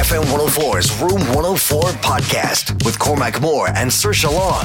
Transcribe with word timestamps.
FM 0.00 0.22
104's 0.24 0.98
Room 1.02 1.20
104 1.34 1.82
podcast 2.00 2.84
with 2.86 2.98
Cormac 2.98 3.38
Moore 3.42 3.68
and 3.68 3.92
Sir 3.92 4.14
Long. 4.30 4.64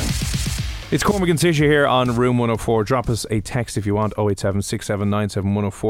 It's 0.91 1.03
Cormac 1.03 1.27
and 1.27 1.37
Saoirse 1.37 1.55
here 1.55 1.85
on 1.85 2.15
Room 2.15 2.37
104. 2.37 2.85
Drop 2.85 3.09
us 3.09 3.25
a 3.29 3.41
text 3.41 3.75
if 3.75 3.85
you 3.85 3.95
want 3.95 4.13
087 4.17 5.09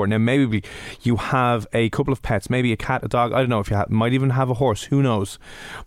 Now, 0.10 0.18
maybe 0.18 0.64
you 1.04 1.16
have 1.18 1.68
a 1.74 1.90
couple 1.92 2.12
of 2.12 2.24
pets, 2.24 2.50
maybe 2.50 2.74
a 2.74 2.76
cat, 2.76 3.04
a 3.04 3.08
dog. 3.08 3.34
I 3.34 3.40
don't 3.40 3.50
know 3.50 3.60
if 3.60 3.70
you 3.70 3.76
have, 3.76 3.92
might 3.92 4.14
even 4.14 4.32
have 4.32 4.50
a 4.50 4.56
horse. 4.56 4.86
Who 4.86 5.04
knows? 5.04 5.38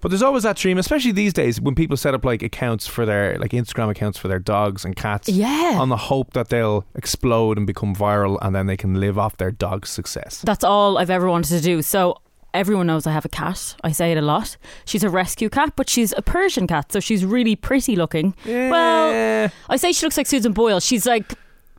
But 0.00 0.10
there's 0.10 0.22
always 0.22 0.44
that 0.44 0.54
dream, 0.56 0.78
especially 0.78 1.10
these 1.10 1.32
days 1.32 1.60
when 1.60 1.74
people 1.74 1.96
set 1.96 2.14
up 2.14 2.24
like 2.24 2.44
accounts 2.44 2.86
for 2.86 3.04
their, 3.04 3.38
like 3.40 3.50
Instagram 3.50 3.90
accounts 3.90 4.18
for 4.18 4.28
their 4.28 4.38
dogs 4.38 4.84
and 4.84 4.94
cats. 4.94 5.28
Yeah. 5.28 5.78
On 5.80 5.88
the 5.88 5.96
hope 5.96 6.32
that 6.34 6.48
they'll 6.48 6.86
explode 6.94 7.58
and 7.58 7.66
become 7.66 7.92
viral 7.92 8.38
and 8.40 8.54
then 8.54 8.66
they 8.66 8.76
can 8.76 9.00
live 9.00 9.18
off 9.18 9.36
their 9.36 9.50
dog's 9.50 9.90
success. 9.90 10.42
That's 10.42 10.62
all 10.62 10.96
I've 10.96 11.10
ever 11.10 11.28
wanted 11.28 11.48
to 11.56 11.60
do. 11.60 11.82
So 11.82 12.18
everyone 12.58 12.86
knows 12.88 13.06
I 13.06 13.12
have 13.12 13.24
a 13.24 13.28
cat. 13.28 13.76
I 13.84 13.92
say 13.92 14.12
it 14.12 14.18
a 14.18 14.22
lot. 14.22 14.56
She's 14.84 15.04
a 15.04 15.08
rescue 15.10 15.48
cat, 15.48 15.74
but 15.76 15.88
she's 15.88 16.12
a 16.16 16.22
Persian 16.22 16.66
cat, 16.66 16.92
so 16.92 17.00
she's 17.00 17.24
really 17.24 17.56
pretty 17.56 17.94
looking. 17.96 18.34
Yeah. 18.44 18.70
Well, 18.70 19.50
I 19.68 19.76
say 19.76 19.92
she 19.92 20.04
looks 20.04 20.16
like 20.16 20.26
Susan 20.26 20.52
Boyle. 20.52 20.80
She's 20.80 21.06
like 21.06 21.32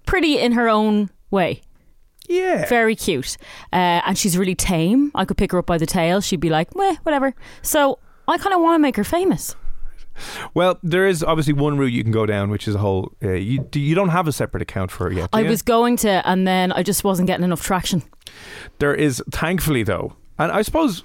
pretty 0.05 0.39
in 0.39 0.53
her 0.53 0.69
own 0.69 1.09
way. 1.31 1.61
Yeah. 2.27 2.65
Very 2.67 2.95
cute. 2.95 3.37
Uh, 3.73 4.01
and 4.05 4.17
she's 4.17 4.37
really 4.37 4.55
tame. 4.55 5.11
I 5.15 5.25
could 5.25 5.37
pick 5.37 5.51
her 5.51 5.57
up 5.57 5.65
by 5.65 5.77
the 5.77 5.85
tail. 5.85 6.21
She'd 6.21 6.39
be 6.39 6.49
like, 6.49 6.75
meh, 6.75 6.95
whatever. 7.03 7.33
So 7.61 7.99
I 8.27 8.37
kind 8.37 8.53
of 8.55 8.61
want 8.61 8.75
to 8.75 8.79
make 8.79 8.95
her 8.95 9.03
famous. 9.03 9.55
Well, 10.53 10.77
there 10.83 11.07
is 11.07 11.23
obviously 11.23 11.53
one 11.53 11.77
route 11.77 11.93
you 11.93 12.03
can 12.03 12.11
go 12.11 12.25
down, 12.25 12.49
which 12.49 12.67
is 12.67 12.75
a 12.75 12.77
whole. 12.79 13.13
Uh, 13.23 13.31
you 13.31 13.67
you 13.73 13.95
don't 13.95 14.09
have 14.09 14.27
a 14.27 14.31
separate 14.33 14.61
account 14.61 14.91
for 14.91 15.09
it 15.09 15.15
yet. 15.15 15.31
do 15.31 15.37
I 15.37 15.41
you? 15.41 15.49
was 15.49 15.61
going 15.61 15.95
to, 15.97 16.27
and 16.27 16.45
then 16.47 16.71
I 16.73 16.83
just 16.83 17.03
wasn't 17.03 17.27
getting 17.27 17.43
enough 17.45 17.63
traction. 17.63 18.03
There 18.79 18.93
is, 18.93 19.23
thankfully, 19.31 19.83
though, 19.83 20.13
and 20.39 20.51
I 20.51 20.63
suppose 20.63 21.03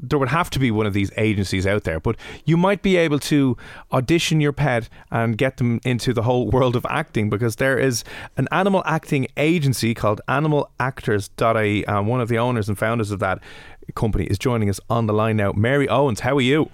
there 0.00 0.18
would 0.18 0.28
have 0.28 0.50
to 0.50 0.58
be 0.58 0.70
one 0.70 0.86
of 0.86 0.92
these 0.92 1.10
agencies 1.16 1.66
out 1.66 1.84
there, 1.84 2.00
but 2.00 2.16
you 2.44 2.56
might 2.56 2.82
be 2.82 2.96
able 2.96 3.18
to 3.20 3.56
audition 3.92 4.40
your 4.40 4.52
pet 4.52 4.88
and 5.10 5.38
get 5.38 5.56
them 5.58 5.80
into 5.84 6.12
the 6.12 6.22
whole 6.22 6.50
world 6.50 6.76
of 6.76 6.84
acting 6.90 7.30
because 7.30 7.56
there 7.56 7.78
is 7.78 8.04
an 8.36 8.48
animal 8.50 8.82
acting 8.84 9.26
agency 9.36 9.94
called 9.94 10.20
animalactors.ie, 10.28 11.86
and 11.86 12.08
one 12.08 12.20
of 12.20 12.28
the 12.28 12.38
owners 12.38 12.68
and 12.68 12.76
founders 12.76 13.10
of 13.10 13.20
that 13.20 13.38
company 13.94 14.24
is 14.24 14.38
joining 14.38 14.68
us 14.68 14.80
on 14.90 15.06
the 15.06 15.12
line 15.12 15.36
now. 15.36 15.52
Mary 15.52 15.88
Owens, 15.88 16.20
how 16.20 16.36
are 16.36 16.40
you? 16.40 16.70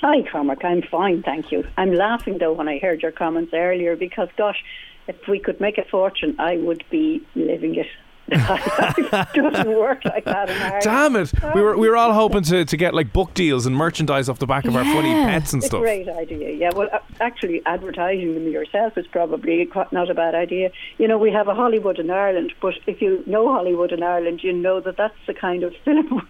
Hi, 0.00 0.22
Cormac. 0.30 0.64
I'm 0.64 0.82
fine, 0.82 1.22
thank 1.22 1.52
you. 1.52 1.64
I'm 1.76 1.94
laughing 1.94 2.38
though 2.38 2.52
when 2.52 2.66
I 2.66 2.78
heard 2.80 3.02
your 3.02 3.12
comments 3.12 3.52
earlier 3.54 3.94
because, 3.94 4.28
gosh, 4.36 4.62
if 5.06 5.16
we 5.28 5.38
could 5.38 5.60
make 5.60 5.78
a 5.78 5.84
fortune, 5.84 6.34
I 6.40 6.56
would 6.56 6.84
be 6.90 7.24
living 7.36 7.76
it. 7.76 7.86
It 8.32 9.32
doesn't 9.34 9.68
work 9.78 10.04
like 10.04 10.24
that 10.24 10.48
in 10.50 10.56
Ireland. 10.56 10.82
Damn 10.82 11.16
it! 11.16 11.32
We 11.54 11.62
were 11.62 11.76
we 11.76 11.88
were 11.88 11.96
all 11.96 12.12
hoping 12.12 12.42
to, 12.44 12.64
to 12.64 12.76
get 12.76 12.94
like 12.94 13.12
book 13.12 13.34
deals 13.34 13.66
and 13.66 13.76
merchandise 13.76 14.28
off 14.28 14.38
the 14.38 14.46
back 14.46 14.64
of 14.64 14.76
our 14.76 14.84
funny 14.84 15.12
pets 15.12 15.52
and 15.52 15.60
It's 15.62 15.66
a 15.66 15.68
stuff. 15.68 15.80
great 15.82 16.08
idea. 16.08 16.50
Yeah, 16.52 16.70
well, 16.74 16.88
actually, 17.20 17.62
advertising 17.66 18.34
them 18.34 18.48
yourself 18.48 18.96
is 18.96 19.06
probably 19.06 19.64
quite 19.66 19.92
not 19.92 20.10
a 20.10 20.14
bad 20.14 20.34
idea. 20.34 20.70
You 20.98 21.08
know, 21.08 21.18
we 21.18 21.30
have 21.32 21.48
a 21.48 21.54
Hollywood 21.54 21.98
in 21.98 22.10
Ireland, 22.10 22.52
but 22.60 22.74
if 22.86 23.00
you 23.02 23.22
know 23.26 23.52
Hollywood 23.52 23.92
in 23.92 24.02
Ireland, 24.02 24.42
you 24.42 24.52
know 24.52 24.80
that 24.80 24.96
that's 24.96 25.14
the 25.26 25.34
kind 25.34 25.62
of 25.62 25.74
film 25.84 26.26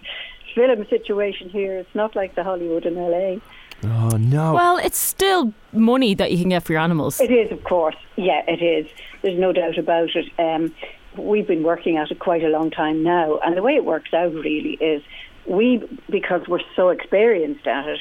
film 0.55 0.87
situation 0.89 1.49
here. 1.49 1.79
It's 1.79 1.95
not 1.95 2.15
like 2.17 2.35
the 2.35 2.45
Hollywood 2.45 2.85
in 2.87 2.95
LA. 2.97 3.37
Oh 3.85 4.17
no! 4.17 4.55
Well, 4.55 4.77
it's 4.79 4.99
still 4.99 5.53
money 5.73 6.15
that 6.15 6.31
you 6.31 6.39
can 6.39 6.51
get 6.51 6.63
for 6.63 6.73
your 6.73 6.81
animals. 6.81 7.21
It 7.21 7.33
is, 7.33 7.51
of 7.51 7.65
course. 7.65 7.97
Yeah, 8.15 8.43
it 8.47 8.63
is. 8.63 8.87
There's 9.23 9.37
no 9.39 9.53
doubt 9.53 9.77
about 9.77 10.11
it. 10.15 10.27
Um, 10.39 10.73
we've 11.19 11.47
been 11.47 11.63
working 11.63 11.97
at 11.97 12.11
it 12.11 12.19
quite 12.19 12.43
a 12.43 12.49
long 12.49 12.71
time 12.71 13.03
now, 13.03 13.39
and 13.45 13.57
the 13.57 13.63
way 13.63 13.73
it 13.73 13.85
works 13.85 14.13
out 14.15 14.33
really 14.33 14.79
is 14.81 15.03
we, 15.49 15.83
because 16.11 16.43
we're 16.49 16.61
so 16.77 16.89
experienced 16.91 17.67
at 17.67 17.87
it, 17.87 17.99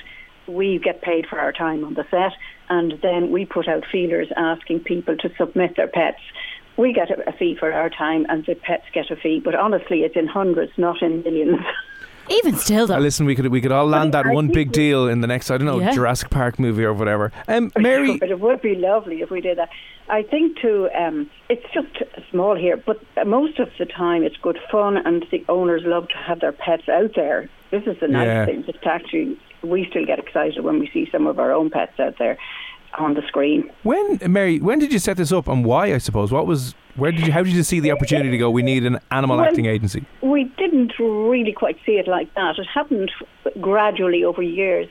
we 0.47 0.79
get 0.79 1.01
paid 1.01 1.25
for 1.27 1.39
our 1.39 1.51
time 1.51 1.83
on 1.83 1.93
the 1.93 2.05
set, 2.09 2.33
and 2.69 2.93
then 3.01 3.31
we 3.31 3.45
put 3.45 3.67
out 3.67 3.83
feelers 3.91 4.27
asking 4.37 4.81
people 4.81 5.15
to 5.17 5.29
submit 5.37 5.75
their 5.75 5.87
pets. 5.87 6.19
We 6.77 6.93
get 6.93 7.11
a, 7.11 7.31
fee 7.33 7.55
for 7.59 7.71
our 7.71 7.89
time, 7.89 8.25
and 8.29 8.45
the 8.45 8.55
pets 8.55 8.85
get 8.93 9.11
a 9.11 9.15
fee. 9.15 9.41
But 9.43 9.55
honestly, 9.55 9.99
it's 9.99 10.15
in 10.15 10.27
hundreds, 10.27 10.71
not 10.77 11.01
in 11.01 11.21
millions. 11.23 11.59
Even 12.29 12.55
still, 12.55 12.87
though. 12.87 12.95
Uh, 12.95 12.99
listen, 12.99 13.25
we 13.25 13.35
could 13.35 13.47
we 13.47 13.61
could 13.61 13.71
all 13.71 13.85
land 13.87 14.13
that 14.13 14.25
I 14.25 14.31
one 14.33 14.47
big 14.47 14.67
we- 14.69 14.73
deal 14.73 15.07
in 15.07 15.21
the 15.21 15.27
next 15.27 15.49
I 15.51 15.57
don't 15.57 15.67
know 15.67 15.79
Yeah. 15.79 15.91
Jurassic 15.91 16.29
Park 16.29 16.59
movie 16.59 16.83
or 16.83 16.93
whatever. 16.93 17.31
Um, 17.47 17.71
Mary, 17.77 18.17
but 18.17 18.29
it 18.29 18.39
would 18.39 18.61
be 18.61 18.75
lovely 18.75 19.21
if 19.21 19.29
we 19.29 19.41
did 19.41 19.57
that. 19.57 19.69
I 20.09 20.23
think 20.23 20.59
too, 20.59 20.89
um, 20.97 21.29
it's 21.49 21.65
just 21.73 21.87
small 22.31 22.55
here, 22.55 22.75
but 22.77 23.01
most 23.25 23.59
of 23.59 23.69
the 23.79 23.85
time 23.85 24.23
it's 24.23 24.35
good 24.37 24.59
fun, 24.71 24.97
and 24.97 25.25
the 25.31 25.43
owners 25.47 25.83
love 25.85 26.09
to 26.09 26.17
have 26.17 26.39
their 26.41 26.51
pets 26.51 26.89
out 26.89 27.11
there. 27.15 27.49
This 27.69 27.83
is 27.87 27.97
the 27.99 28.07
nice 28.09 28.25
Yeah. 28.27 28.45
thing. 28.45 28.65
It's 28.67 28.85
actually 28.85 29.37
we 29.63 29.85
still 29.89 30.05
get 30.05 30.19
excited 30.19 30.63
when 30.63 30.79
we 30.79 30.87
see 30.89 31.07
some 31.11 31.27
of 31.27 31.39
our 31.39 31.51
own 31.51 31.69
pets 31.69 31.99
out 31.99 32.17
there 32.17 32.37
on 32.97 33.13
the 33.13 33.21
screen. 33.27 33.69
when 33.83 34.19
Mary, 34.27 34.59
when 34.59 34.79
did 34.79 34.91
you 34.91 34.99
set 34.99 35.15
this 35.15 35.31
up 35.31 35.47
and 35.47 35.63
why? 35.63 35.93
I 35.93 35.97
suppose 35.97 36.29
what 36.31 36.45
was 36.45 36.75
where 36.95 37.11
did 37.11 37.25
you 37.25 37.31
how 37.31 37.43
did 37.43 37.53
you 37.53 37.63
see 37.63 37.79
the 37.79 37.91
opportunity 37.91 38.31
to 38.31 38.37
go? 38.37 38.49
We 38.49 38.61
need 38.63 38.85
an 38.85 38.99
animal 39.11 39.37
Well- 39.37 39.45
acting 39.45 39.65
agency. 39.65 40.05
We 40.21 40.45
didn't 40.57 40.93
really 40.99 41.53
quite 41.53 41.77
see 41.85 41.93
it 41.93 42.07
like 42.07 42.33
that. 42.35 42.57
It 42.57 42.67
happened 42.73 43.11
gradually 43.59 44.23
over 44.23 44.41
years. 44.41 44.87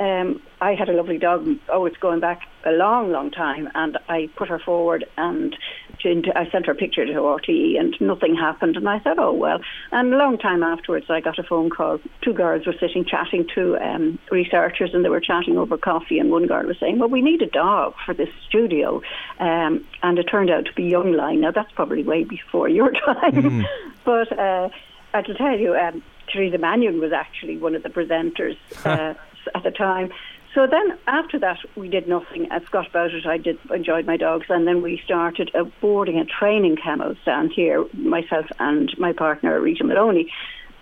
Um, 0.00 0.40
I 0.62 0.74
had 0.74 0.88
a 0.88 0.92
lovely 0.92 1.18
dog. 1.18 1.46
Oh, 1.68 1.84
it's 1.84 1.98
going 1.98 2.20
back 2.20 2.40
a 2.64 2.70
long, 2.70 3.12
long 3.12 3.30
time, 3.30 3.68
and 3.74 3.98
I 4.08 4.30
put 4.34 4.48
her 4.48 4.58
forward, 4.58 5.04
and 5.18 5.54
she, 5.98 6.22
I 6.34 6.48
sent 6.50 6.66
her 6.66 6.72
a 6.72 6.74
picture 6.74 7.04
to 7.04 7.12
RTE, 7.12 7.78
and 7.78 7.94
nothing 8.00 8.34
happened. 8.34 8.78
And 8.78 8.88
I 8.88 8.98
thought, 8.98 9.18
oh 9.18 9.32
well. 9.32 9.60
And 9.92 10.12
a 10.12 10.16
long 10.16 10.38
time 10.38 10.62
afterwards, 10.62 11.06
I 11.10 11.20
got 11.20 11.38
a 11.38 11.42
phone 11.42 11.68
call. 11.68 12.00
Two 12.22 12.32
girls 12.32 12.66
were 12.66 12.74
sitting 12.80 13.04
chatting 13.04 13.46
to 13.54 13.76
um, 13.76 14.18
researchers, 14.30 14.94
and 14.94 15.04
they 15.04 15.10
were 15.10 15.20
chatting 15.20 15.58
over 15.58 15.76
coffee. 15.76 16.18
And 16.18 16.30
one 16.30 16.46
girl 16.46 16.66
was 16.66 16.78
saying, 16.80 16.98
"Well, 16.98 17.10
we 17.10 17.20
need 17.20 17.42
a 17.42 17.46
dog 17.46 17.94
for 18.06 18.14
this 18.14 18.30
studio," 18.48 19.02
um, 19.38 19.84
and 20.02 20.18
it 20.18 20.24
turned 20.24 20.48
out 20.48 20.64
to 20.64 20.72
be 20.72 20.84
Young 20.84 21.12
Line. 21.12 21.42
Now 21.42 21.50
that's 21.50 21.72
probably 21.72 22.04
way 22.04 22.24
before 22.24 22.70
your 22.70 22.90
time, 23.04 23.66
but 24.06 24.32
uh, 24.38 24.70
I 25.12 25.20
will 25.26 25.34
tell 25.34 25.58
you, 25.58 25.76
um, 25.76 26.02
Theresa 26.32 26.56
Mannion 26.58 27.00
was 27.00 27.12
actually 27.12 27.58
one 27.58 27.74
of 27.74 27.82
the 27.82 27.90
presenters 27.90 28.56
uh, 28.84 29.14
at 29.54 29.62
the 29.62 29.70
time. 29.70 30.10
So 30.54 30.66
then, 30.66 30.98
after 31.06 31.38
that, 31.38 31.58
we 31.76 31.88
did 31.88 32.08
nothing. 32.08 32.48
I 32.50 32.58
forgot 32.58 32.88
about 32.88 33.14
it. 33.14 33.24
I 33.24 33.38
did 33.38 33.58
enjoyed 33.72 34.04
my 34.04 34.16
dogs, 34.16 34.46
and 34.48 34.66
then 34.66 34.82
we 34.82 35.00
started 35.04 35.50
a 35.54 35.64
boarding 35.80 36.18
and 36.18 36.28
training 36.28 36.76
kennels 36.76 37.18
down 37.24 37.50
here. 37.50 37.86
Myself 37.94 38.46
and 38.58 38.92
my 38.98 39.12
partner 39.12 39.60
Rita 39.60 39.84
Maloney, 39.84 40.28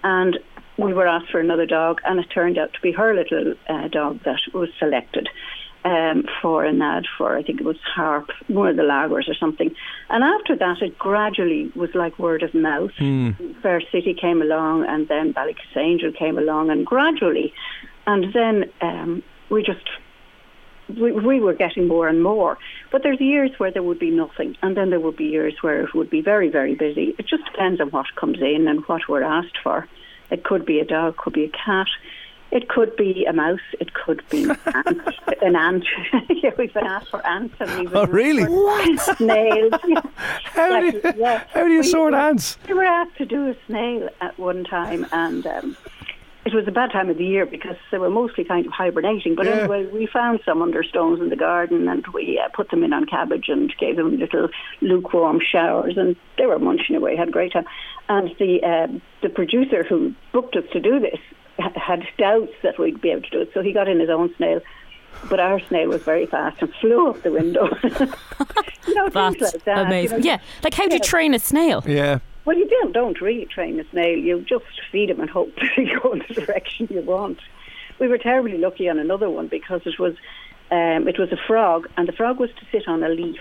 and 0.03 0.39
we 0.79 0.95
were 0.95 1.07
asked 1.07 1.31
for 1.31 1.41
another 1.41 1.67
dog, 1.67 2.01
and 2.07 2.19
it 2.19 2.27
turned 2.33 2.57
out 2.57 2.73
to 2.73 2.81
be 2.81 2.93
her 2.93 3.15
little 3.15 3.55
uh, 3.69 3.89
dog 3.89 4.21
that 4.25 4.41
was 4.55 4.71
selected 4.79 5.29
um, 5.85 6.25
for 6.41 6.65
an 6.65 6.81
ad 6.83 7.05
for 7.17 7.37
I 7.37 7.43
think 7.43 7.61
it 7.61 7.65
was 7.65 7.77
Harp, 7.95 8.31
one 8.49 8.69
of 8.69 8.77
the 8.77 8.83
lagers 8.83 9.29
or 9.29 9.35
something. 9.35 9.75
And 10.09 10.25
after 10.25 10.57
that, 10.57 10.83
it 10.83 10.99
gradually 10.99 11.71
was 11.75 11.91
like 11.95 12.19
word 12.19 12.43
of 12.43 12.55
mouth. 12.55 12.91
Fair 13.63 13.81
City 13.93 14.15
came 14.15 14.43
along, 14.43 14.87
and 14.87 15.09
then 15.09 15.35
Ballykissangel 15.35 16.17
came 16.17 16.39
along, 16.39 16.71
and 16.71 16.87
gradually, 16.87 17.53
and 18.09 18.33
then 18.35 18.65
um, 18.81 19.23
we 19.51 19.63
just 19.63 19.87
we, 20.89 21.13
we 21.13 21.39
were 21.39 21.53
getting 21.55 21.87
more 21.87 22.09
and 22.09 22.23
more. 22.23 22.57
But 22.91 23.03
there's 23.03 23.21
years 23.21 23.51
where 23.59 23.71
there 23.71 23.83
would 23.83 23.99
be 23.99 24.11
nothing, 24.11 24.57
and 24.63 24.77
then 24.77 24.89
there 24.91 24.99
would 25.01 25.17
be 25.17 25.27
years 25.27 25.55
where 25.61 25.83
it 25.85 25.95
would 25.95 26.09
be 26.11 26.23
very, 26.23 26.49
very 26.49 26.75
busy. 26.75 27.15
It 27.19 27.27
just 27.29 27.45
depends 27.45 27.81
on 27.81 27.91
what 27.91 28.07
comes 28.17 28.41
in 28.41 28.67
and 28.67 28.81
what 28.89 29.03
we're 29.09 29.23
asked 29.23 29.59
for. 29.63 29.87
It 30.31 30.45
could 30.45 30.65
be 30.67 30.81
a 30.81 30.85
dog, 30.85 31.17
could 31.19 31.35
be 31.35 31.45
a 31.45 31.51
cat. 31.51 31.87
It 32.51 32.71
could 32.71 32.97
be 32.97 33.27
a 33.27 33.35
mouse. 33.35 33.61
It 33.79 33.93
could 33.93 34.23
be 34.31 34.45
ant, 34.49 34.99
an 35.43 35.55
ant. 35.55 35.85
yeah, 36.31 36.53
we've 36.57 36.73
been 36.73 36.87
asked 36.87 37.11
for 37.11 37.21
ants 37.27 37.55
and 37.61 37.71
we've 37.79 37.91
been 37.91 37.97
Oh, 37.99 38.07
really? 38.07 38.47
for 38.47 39.17
snails. 39.17 39.73
How 40.57 40.81
do 40.81 40.87
you, 40.87 41.01
Like, 41.05 41.17
yeah. 41.19 41.45
how 41.53 41.65
do 41.65 41.71
you 41.71 41.81
We- 41.81 41.87
sort 41.87 42.15
we- 42.15 42.19
ants? 42.19 42.57
We 42.67 42.73
were 42.73 42.85
asked 42.85 43.19
to 43.19 43.27
do 43.27 43.49
a 43.51 43.57
snail 43.67 44.09
at 44.23 44.39
one 44.39 44.65
time, 44.65 45.07
and 45.13 45.47
um, 45.47 45.77
it 46.53 46.57
was 46.57 46.69
a 46.69 46.73
bad 46.73 46.91
time 46.93 47.09
of 47.11 47.19
the 47.19 47.25
year 47.25 47.47
because 47.47 47.77
they 47.91 47.99
were 47.99 48.11
mostly 48.11 48.45
kind 48.45 48.67
of 48.67 48.73
hibernating. 48.73 49.35
But 49.35 49.47
Yeah. 49.47 49.53
anyway, 49.61 49.87
we 49.87 50.07
found 50.07 50.41
some 50.45 50.63
under 50.63 50.83
stones 50.83 51.21
in 51.21 51.29
the 51.29 51.37
garden, 51.37 51.89
and 51.89 52.07
we 52.09 52.39
uh, 52.43 52.49
put 52.55 52.71
them 52.71 52.83
in 52.85 52.93
on 52.93 53.07
cabbage 53.07 53.49
and 53.49 53.73
gave 53.79 53.97
them 53.97 54.19
little 54.19 54.49
lukewarm 54.81 55.41
showers, 55.41 55.97
and 55.97 56.17
they 56.37 56.47
were 56.47 56.59
munching 56.59 56.97
away. 56.97 57.17
Had 57.17 57.29
a 57.29 57.33
great 57.33 57.53
time. 57.53 57.67
And 58.09 58.31
the 58.39 58.63
uh, 58.63 58.87
the 59.23 59.29
producer 59.29 59.85
who 59.85 60.15
booked 60.33 60.57
us 60.57 60.65
to 60.73 60.81
do 60.81 60.99
this 61.01 61.19
had 61.59 62.05
doubts 62.19 62.53
that 62.63 62.79
we'd 62.79 63.01
be 63.01 63.11
able 63.11 63.23
to 63.23 63.31
do 63.31 63.41
it, 63.41 63.51
so 63.53 63.63
he 63.63 63.73
got 63.73 63.89
in 63.89 63.99
his 64.01 64.11
own 64.11 64.33
snail. 64.37 64.61
But 65.29 65.41
our 65.41 65.59
snail 65.61 65.89
was 65.89 66.03
very 66.03 66.27
fast 66.27 66.61
and 66.63 66.73
flew 66.81 67.09
up 67.11 67.23
the 67.23 67.33
window. 67.33 67.67
you 68.87 68.95
know, 68.95 69.09
things 69.09 69.37
That's 69.41 69.55
like 69.55 69.65
that. 69.65 69.79
you 69.79 69.85
amazing. 69.87 70.19
know. 70.21 70.25
Yeah, 70.25 70.39
like 70.63 70.75
how 70.75 70.87
do 70.87 70.95
you 70.95 71.01
train 71.01 71.35
a 71.35 71.39
snail? 71.39 71.83
Yeah. 71.87 72.19
Well, 72.49 72.57
you 72.57 72.67
don't, 72.67 72.95
don't 72.95 73.21
really 73.21 73.45
train 73.45 73.79
a 73.79 73.85
snail. 73.91 74.17
You 74.17 74.41
just 74.41 74.65
feed 74.91 75.11
him 75.11 75.21
and 75.21 75.29
hope 75.29 75.53
he 75.77 75.93
go 76.03 76.15
in 76.15 76.23
the 76.27 76.33
direction 76.33 76.89
you 76.91 77.03
want. 77.03 77.41
We 77.99 78.09
were 78.09 78.17
terribly 78.17 78.57
lucky 78.57 78.89
on 78.89 78.99
another 78.99 79.29
one 79.29 79.49
because 79.49 79.83
it 79.85 79.99
was 79.99 80.15
um, 80.71 81.07
it 81.07 81.19
was 81.19 81.31
a 81.31 81.37
frog, 81.47 81.89
and 81.99 82.09
the 82.09 82.13
frog 82.13 82.41
was 82.41 82.49
to 82.59 82.67
sit 82.73 82.89
on 82.89 83.03
a 83.03 83.11
leaf, 83.11 83.41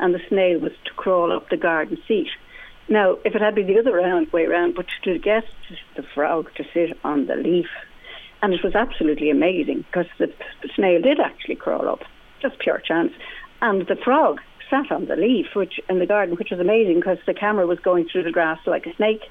and 0.00 0.12
the 0.12 0.20
snail 0.28 0.58
was 0.58 0.72
to 0.84 0.92
crawl 0.94 1.30
up 1.30 1.48
the 1.48 1.56
garden 1.56 1.96
seat. 2.08 2.26
Now, 2.88 3.18
if 3.24 3.36
it 3.36 3.40
had 3.40 3.54
been 3.54 3.68
the 3.68 3.78
other 3.78 3.94
round, 3.94 4.32
way 4.32 4.46
around, 4.46 4.74
but 4.74 4.86
to 5.04 5.16
get 5.20 5.44
the 5.94 6.02
frog 6.02 6.52
to 6.56 6.64
sit 6.74 6.98
on 7.04 7.26
the 7.26 7.36
leaf, 7.36 7.68
and 8.42 8.52
it 8.52 8.64
was 8.64 8.74
absolutely 8.74 9.30
amazing 9.30 9.84
because 9.92 10.06
the 10.18 10.32
snail 10.74 11.00
did 11.00 11.20
actually 11.20 11.54
crawl 11.54 11.88
up, 11.88 12.00
just 12.42 12.58
pure 12.58 12.82
chance, 12.84 13.12
and 13.62 13.86
the 13.86 13.94
frog 13.94 14.40
sat 14.70 14.90
on 14.90 15.06
the 15.06 15.16
leaf, 15.16 15.46
which 15.54 15.80
in 15.88 15.98
the 15.98 16.06
garden, 16.06 16.36
which 16.36 16.50
was 16.50 16.60
amazing 16.60 16.96
because 16.96 17.18
the 17.26 17.34
camera 17.34 17.66
was 17.66 17.78
going 17.80 18.08
through 18.08 18.22
the 18.22 18.30
grass 18.32 18.58
like 18.66 18.86
a 18.86 18.94
snake, 18.96 19.22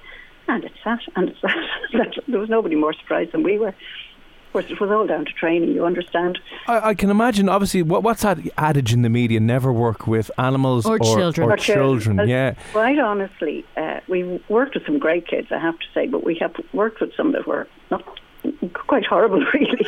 and 0.48 0.64
it 0.64 0.72
sat 0.84 1.00
and 1.16 1.30
it 1.30 1.36
sat. 1.42 2.14
there 2.28 2.40
was 2.40 2.50
nobody 2.50 2.76
more 2.76 2.94
surprised 2.94 3.32
than 3.32 3.44
we 3.44 3.58
were. 3.58 3.70
Of 3.70 4.54
course, 4.54 4.66
it 4.72 4.82
was 4.82 4.90
all 4.90 5.06
down 5.06 5.26
to 5.26 5.32
training. 5.34 5.74
You 5.74 5.86
understand? 5.86 6.40
I, 6.68 6.90
I 6.90 6.94
can 6.96 7.12
imagine. 7.12 7.48
Obviously, 7.50 7.84
what, 7.84 8.02
what's 8.02 8.24
that 8.24 8.40
adage 8.58 8.92
in 8.94 9.04
the 9.04 9.10
media? 9.10 9.40
Never 9.40 9.72
work 9.72 10.08
with 10.08 10.32
animals 10.40 10.88
Or 10.88 10.98
children. 10.98 11.50
Or 11.50 11.54
Or 11.54 11.58
children. 11.58 12.18
Well, 12.18 12.28
Yeah. 12.28 12.56
Quite 12.72 12.98
honestly, 12.98 13.64
uh, 13.78 14.00
we 14.08 14.44
worked 14.50 14.74
with 14.74 14.88
some 14.88 14.98
great 14.98 15.28
kids, 15.28 15.50
I 15.52 15.60
have 15.60 15.78
to 15.78 15.86
say, 15.94 16.08
but 16.08 16.24
we 16.26 16.36
have 16.42 16.56
worked 16.74 17.00
with 17.00 17.12
some 17.16 17.32
that 17.34 17.46
were 17.46 17.68
not 17.92 18.04
quite 18.74 19.06
horrible, 19.06 19.44
really. 19.54 19.86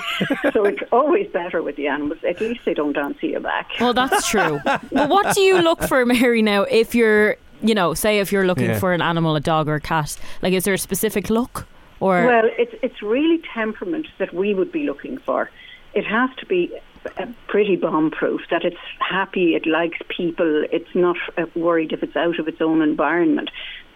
so 0.53 0.65
it's 0.65 0.81
always 0.91 1.27
better 1.31 1.61
with 1.63 1.75
the 1.75 1.87
animals. 1.87 2.19
At 2.27 2.39
least 2.41 2.61
they 2.65 2.73
don't 2.73 2.97
answer 2.97 3.25
you 3.27 3.39
back. 3.39 3.69
Well, 3.79 3.93
that's 3.93 4.27
true. 4.29 4.59
but 4.63 4.81
what 5.09 5.35
do 5.35 5.41
you 5.41 5.61
look 5.61 5.81
for, 5.83 6.05
Mary? 6.05 6.41
Now, 6.41 6.63
if 6.63 6.93
you're, 6.95 7.37
you 7.61 7.75
know, 7.75 7.93
say 7.93 8.19
if 8.19 8.31
you're 8.31 8.45
looking 8.45 8.69
Yeah. 8.71 8.79
for 8.79 8.93
an 8.93 9.01
animal, 9.01 9.35
a 9.35 9.39
dog 9.39 9.67
or 9.67 9.75
a 9.75 9.81
cat, 9.81 10.17
like 10.41 10.53
is 10.53 10.63
there 10.65 10.73
a 10.73 10.77
specific 10.77 11.29
look 11.29 11.67
or? 11.99 12.25
Well, 12.25 12.49
it's 12.57 12.73
it's 12.81 13.01
really 13.01 13.41
temperament 13.53 14.07
that 14.17 14.33
we 14.33 14.53
would 14.53 14.71
be 14.71 14.83
looking 14.85 15.17
for. 15.19 15.49
It 15.93 16.05
has 16.05 16.29
to 16.37 16.45
be 16.45 16.71
uh, 17.17 17.25
pretty 17.47 17.75
bomb-proof. 17.75 18.41
That 18.49 18.63
it's 18.63 18.77
happy, 18.99 19.55
it 19.55 19.65
likes 19.65 19.97
people, 20.07 20.65
it's 20.71 20.93
not 20.95 21.17
uh, 21.37 21.45
worried 21.55 21.91
if 21.91 22.01
it's 22.03 22.15
out 22.15 22.39
of 22.39 22.47
its 22.47 22.61
own 22.61 22.81
environment. 22.81 23.49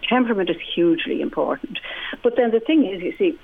Temperament 0.07 0.49
is 0.49 0.57
hugely 0.75 1.21
important. 1.21 1.79
But 2.23 2.33
then 2.37 2.51
the 2.51 2.59
thing 2.59 2.85
is, 2.85 3.01
you 3.01 3.13
see, 3.17 3.39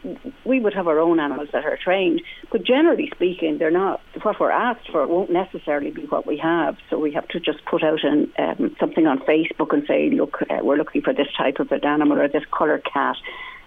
we 0.45 0.59
would 0.59 0.73
have 0.73 0.87
our 0.87 0.99
own 0.99 1.19
animals 1.19 1.49
that 1.53 1.65
are 1.65 1.77
trained, 1.83 2.21
but 2.51 2.63
generally 2.63 3.09
speaking, 3.13 3.57
they're 3.57 3.71
not. 3.71 4.01
What 4.21 4.39
we're 4.39 4.51
asked 4.51 4.91
for 4.91 5.05
won't 5.07 5.31
necessarily 5.31 5.91
be 5.91 6.03
what 6.03 6.27
we 6.27 6.37
have. 6.37 6.77
So 6.89 6.99
we 6.99 7.11
have 7.13 7.27
to 7.29 7.39
just 7.39 7.65
put 7.65 7.83
out 7.83 8.03
an, 8.03 8.31
um, 8.37 8.75
something 8.79 9.07
on 9.07 9.19
Facebook 9.19 9.73
and 9.73 9.83
say, 9.87 10.09
look, 10.11 10.37
uh, 10.43 10.57
we're 10.61 10.77
looking 10.77 11.01
for 11.01 11.13
this 11.13 11.27
type 11.37 11.59
of 11.59 11.71
an 11.71 11.85
animal 11.85 12.19
or 12.19 12.27
this 12.27 12.43
colour 12.55 12.79
cat. 12.79 13.15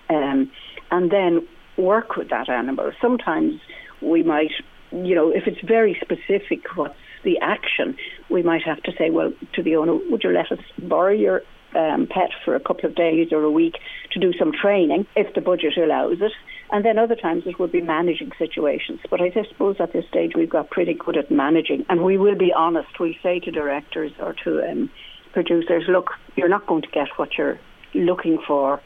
Um, 0.08 0.50
and 0.90 1.10
then 1.10 1.46
work 1.76 2.16
with 2.16 2.30
that 2.30 2.48
animal. 2.48 2.92
Sometimes 3.00 3.60
we 4.00 4.22
might, 4.22 4.52
you 4.92 5.14
know, 5.14 5.30
if 5.30 5.46
it's 5.46 5.60
very 5.66 5.98
specific 6.00 6.76
what's 6.76 6.94
the 7.24 7.38
action, 7.40 7.96
we 8.30 8.42
might 8.42 8.62
have 8.62 8.82
to 8.82 8.92
say, 8.98 9.10
well, 9.10 9.32
to 9.54 9.62
the 9.62 9.76
owner, 9.76 9.94
would 10.10 10.22
you 10.22 10.30
let 10.30 10.52
us 10.52 10.58
borrow 10.78 11.12
your 11.12 11.42
um, 11.74 12.06
pet 12.06 12.30
for 12.44 12.54
a 12.54 12.60
couple 12.60 12.88
of 12.88 12.94
days 12.94 13.28
or 13.32 13.42
a 13.42 13.50
week 13.50 13.74
to 14.12 14.20
do 14.20 14.32
some 14.38 14.52
training 14.52 15.06
if 15.16 15.34
the 15.34 15.40
budget 15.40 15.76
allows 15.76 16.18
it? 16.20 16.32
And 16.70 16.84
then 16.84 16.98
other 16.98 17.16
times 17.16 17.44
it 17.46 17.58
would 17.58 17.72
be 17.72 17.80
managing 17.80 18.32
situations. 18.38 19.00
But 19.10 19.20
I 19.20 19.30
suppose 19.48 19.76
at 19.78 19.92
this 19.92 20.04
stage 20.08 20.32
we've 20.34 20.50
got 20.50 20.70
pretty 20.70 20.94
good 20.94 21.16
at 21.16 21.30
managing. 21.30 21.84
And 21.88 22.02
we 22.02 22.18
will 22.18 22.36
be 22.36 22.52
honest. 22.52 22.98
We 22.98 23.18
say 23.22 23.38
to 23.40 23.50
directors 23.50 24.12
or 24.18 24.34
to 24.44 24.62
um, 24.62 24.90
producers, 25.32 25.84
look, 25.88 26.10
you're 26.36 26.48
not 26.48 26.66
going 26.66 26.82
to 26.82 26.88
get 26.88 27.08
what 27.16 27.36
you're 27.36 27.58
looking 27.94 28.38
for 28.46 28.80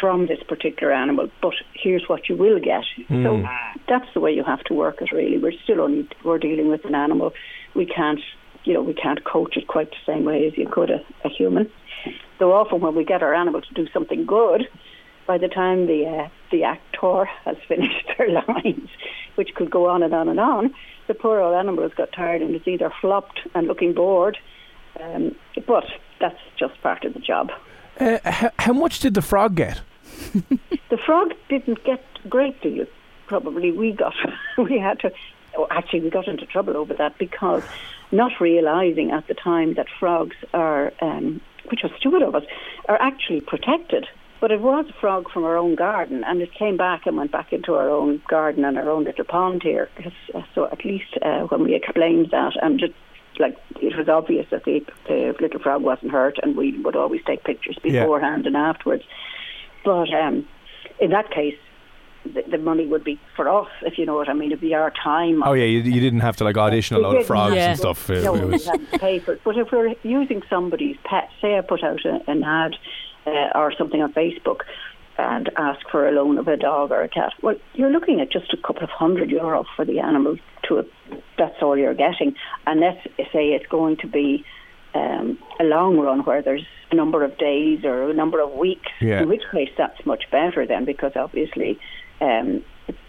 from 0.00 0.26
this 0.26 0.38
particular 0.46 0.92
animal, 0.92 1.28
but 1.40 1.54
here's 1.74 2.04
what 2.08 2.28
you 2.28 2.36
will 2.36 2.60
get. 2.60 2.84
So 3.24 3.42
that's 3.88 4.06
the 4.14 4.20
way 4.20 4.32
you 4.32 4.44
have 4.44 4.62
to 4.64 4.74
work 4.74 5.00
it. 5.00 5.12
Really, 5.12 5.38
we're 5.38 5.52
still 5.64 5.80
only 5.80 6.08
we're 6.24 6.38
dealing 6.38 6.68
with 6.68 6.84
an 6.84 6.94
animal. 6.94 7.32
We 7.74 7.86
can't, 7.86 8.20
you 8.64 8.74
know, 8.74 8.82
we 8.82 8.94
can't 8.94 9.24
coach 9.24 9.56
it 9.56 9.66
quite 9.66 9.90
the 9.90 10.12
same 10.12 10.24
way 10.24 10.46
as 10.46 10.58
you 10.58 10.68
could 10.70 10.90
a, 10.90 11.00
a 11.24 11.28
human. 11.28 11.70
So 12.38 12.52
often 12.52 12.80
when 12.80 12.94
we 12.94 13.04
get 13.04 13.22
our 13.22 13.34
animal 13.34 13.60
to 13.60 13.74
do 13.74 13.88
something 13.92 14.24
good, 14.26 14.68
by 15.26 15.38
the 15.38 15.48
time 15.48 15.86
the 15.86 16.06
uh, 16.06 16.28
the 16.50 16.64
actor 16.64 17.24
has 17.44 17.56
finished 17.68 18.10
their 18.16 18.30
lines, 18.30 18.88
which 19.34 19.54
could 19.54 19.70
go 19.70 19.88
on 19.88 20.02
and 20.02 20.14
on 20.14 20.28
and 20.28 20.40
on, 20.40 20.74
the 21.06 21.14
poor 21.14 21.40
old 21.40 21.54
animal 21.54 21.82
has 21.82 21.94
got 21.94 22.12
tired 22.12 22.42
and 22.42 22.54
is 22.54 22.66
either 22.66 22.92
flopped 23.00 23.40
and 23.54 23.66
looking 23.66 23.92
bored. 23.92 24.38
Um, 25.00 25.34
but 25.66 25.84
that's 26.20 26.40
just 26.58 26.80
part 26.82 27.04
of 27.04 27.14
the 27.14 27.20
job. 27.20 27.50
Uh, 28.00 28.18
how, 28.24 28.50
how 28.58 28.72
much 28.72 29.00
did 29.00 29.14
the 29.14 29.22
frog 29.22 29.56
get? 29.56 29.80
The 30.88 30.96
frog 30.96 31.34
didn't 31.48 31.84
get 31.84 32.02
a 32.24 32.28
great 32.28 32.60
deal. 32.62 32.86
Probably 33.26 33.70
we 33.72 33.92
got, 33.92 34.14
we 34.58 34.78
had 34.78 35.00
to, 35.00 35.12
oh, 35.56 35.66
actually 35.70 36.00
we 36.00 36.10
got 36.10 36.28
into 36.28 36.46
trouble 36.46 36.76
over 36.76 36.94
that 36.94 37.18
because 37.18 37.62
not 38.10 38.40
realising 38.40 39.10
at 39.10 39.26
the 39.26 39.34
time 39.34 39.74
that 39.74 39.86
frogs 40.00 40.36
are, 40.54 40.92
um, 41.02 41.40
which 41.70 41.80
was 41.82 41.92
stupid 41.98 42.22
of 42.22 42.34
us, 42.34 42.44
are 42.88 43.00
actually 43.00 43.40
protected. 43.40 44.06
But 44.40 44.52
it 44.52 44.60
was 44.60 44.86
a 44.88 45.00
frog 45.00 45.28
from 45.32 45.42
our 45.44 45.56
own 45.56 45.74
garden, 45.74 46.22
and 46.24 46.40
it 46.40 46.54
came 46.54 46.76
back 46.76 47.06
and 47.06 47.16
went 47.16 47.32
back 47.32 47.52
into 47.52 47.74
our 47.74 47.90
own 47.90 48.22
garden 48.28 48.64
and 48.64 48.78
our 48.78 48.88
own 48.88 49.02
little 49.04 49.24
pond 49.24 49.62
here. 49.64 49.90
So 50.54 50.66
at 50.66 50.84
least 50.84 51.18
uh, 51.22 51.40
when 51.48 51.64
we 51.64 51.74
explained 51.74 52.28
that, 52.30 52.52
and 52.62 52.78
just 52.78 52.92
like 53.40 53.56
it 53.80 53.96
was 53.96 54.08
obvious 54.08 54.46
that 54.50 54.64
the, 54.64 54.80
the 55.08 55.34
little 55.40 55.60
frog 55.60 55.82
wasn't 55.82 56.12
hurt, 56.12 56.38
and 56.42 56.56
we 56.56 56.78
would 56.82 56.94
always 56.96 57.20
take 57.26 57.42
pictures 57.44 57.76
Yeah. 57.82 58.02
beforehand 58.02 58.46
and 58.46 58.56
afterwards. 58.56 59.02
But 59.84 60.12
um, 60.14 60.46
in 61.00 61.10
that 61.10 61.30
case, 61.30 61.56
the, 62.34 62.42
the 62.50 62.58
money 62.58 62.86
would 62.86 63.04
be 63.04 63.18
for 63.36 63.48
us, 63.48 63.68
if 63.82 63.98
you 63.98 64.06
know 64.06 64.14
what 64.14 64.28
I 64.28 64.32
mean. 64.34 64.50
It'd 64.52 64.60
be 64.60 64.74
our 64.74 64.92
time. 65.02 65.42
Oh 65.42 65.52
yeah, 65.54 65.64
you, 65.64 65.80
you 65.80 66.00
didn't 66.00 66.20
have 66.20 66.36
to 66.36 66.44
like 66.44 66.56
audition 66.56 66.96
a 66.96 67.00
lot 67.00 67.16
of 67.16 67.26
frogs 67.26 67.54
Yeah. 67.56 67.70
and 67.70 67.78
stuff. 67.78 68.08
No, 68.08 68.34
it 68.34 68.44
we 68.44 68.50
was- 68.52 68.66
had 68.66 68.90
to 68.92 68.98
pay 68.98 69.18
for 69.18 69.32
it. 69.34 69.40
But 69.44 69.58
if 69.58 69.72
we're 69.72 69.94
using 70.02 70.42
somebody's 70.50 70.96
pet, 71.04 71.28
say 71.40 71.56
I 71.58 71.60
put 71.62 71.82
out 71.82 72.04
a, 72.04 72.20
an 72.30 72.42
ad 72.44 72.76
uh, 73.26 73.50
or 73.58 73.72
something 73.76 74.00
on 74.02 74.12
Facebook 74.12 74.60
and 75.18 75.50
ask 75.56 75.80
for 75.90 76.06
a 76.08 76.12
loan 76.12 76.38
of 76.38 76.46
a 76.46 76.56
dog 76.56 76.92
or 76.92 77.02
a 77.02 77.08
cat, 77.08 77.32
well, 77.42 77.56
you're 77.74 77.90
looking 77.90 78.20
at 78.20 78.30
just 78.30 78.52
a 78.54 78.56
couple 78.56 78.84
of 78.84 78.90
hundred 78.90 79.30
euro 79.30 79.64
for 79.74 79.84
the 79.84 79.98
animal. 79.98 80.36
To 80.68 80.78
a, 80.80 80.84
that's 81.38 81.56
all 81.62 81.76
you're 81.76 81.94
getting, 81.94 82.34
and 82.66 82.78
let's 82.80 83.02
say 83.32 83.48
it's 83.52 83.66
going 83.66 83.96
to 83.98 84.06
be 84.06 84.44
um, 84.94 85.38
a 85.60 85.64
long 85.64 85.98
run 85.98 86.20
where 86.24 86.42
there's 86.42 86.66
a 86.90 86.94
number 86.94 87.22
of 87.24 87.36
days 87.38 87.84
or 87.84 88.10
a 88.10 88.14
number 88.14 88.40
of 88.40 88.52
weeks. 88.52 88.90
Yeah. 89.00 89.22
In 89.22 89.28
which 89.28 89.42
case, 89.50 89.70
that's 89.78 90.04
much 90.06 90.24
better 90.30 90.66
then, 90.66 90.84
because 90.84 91.12
obviously. 91.16 91.78
Um, 92.20 92.64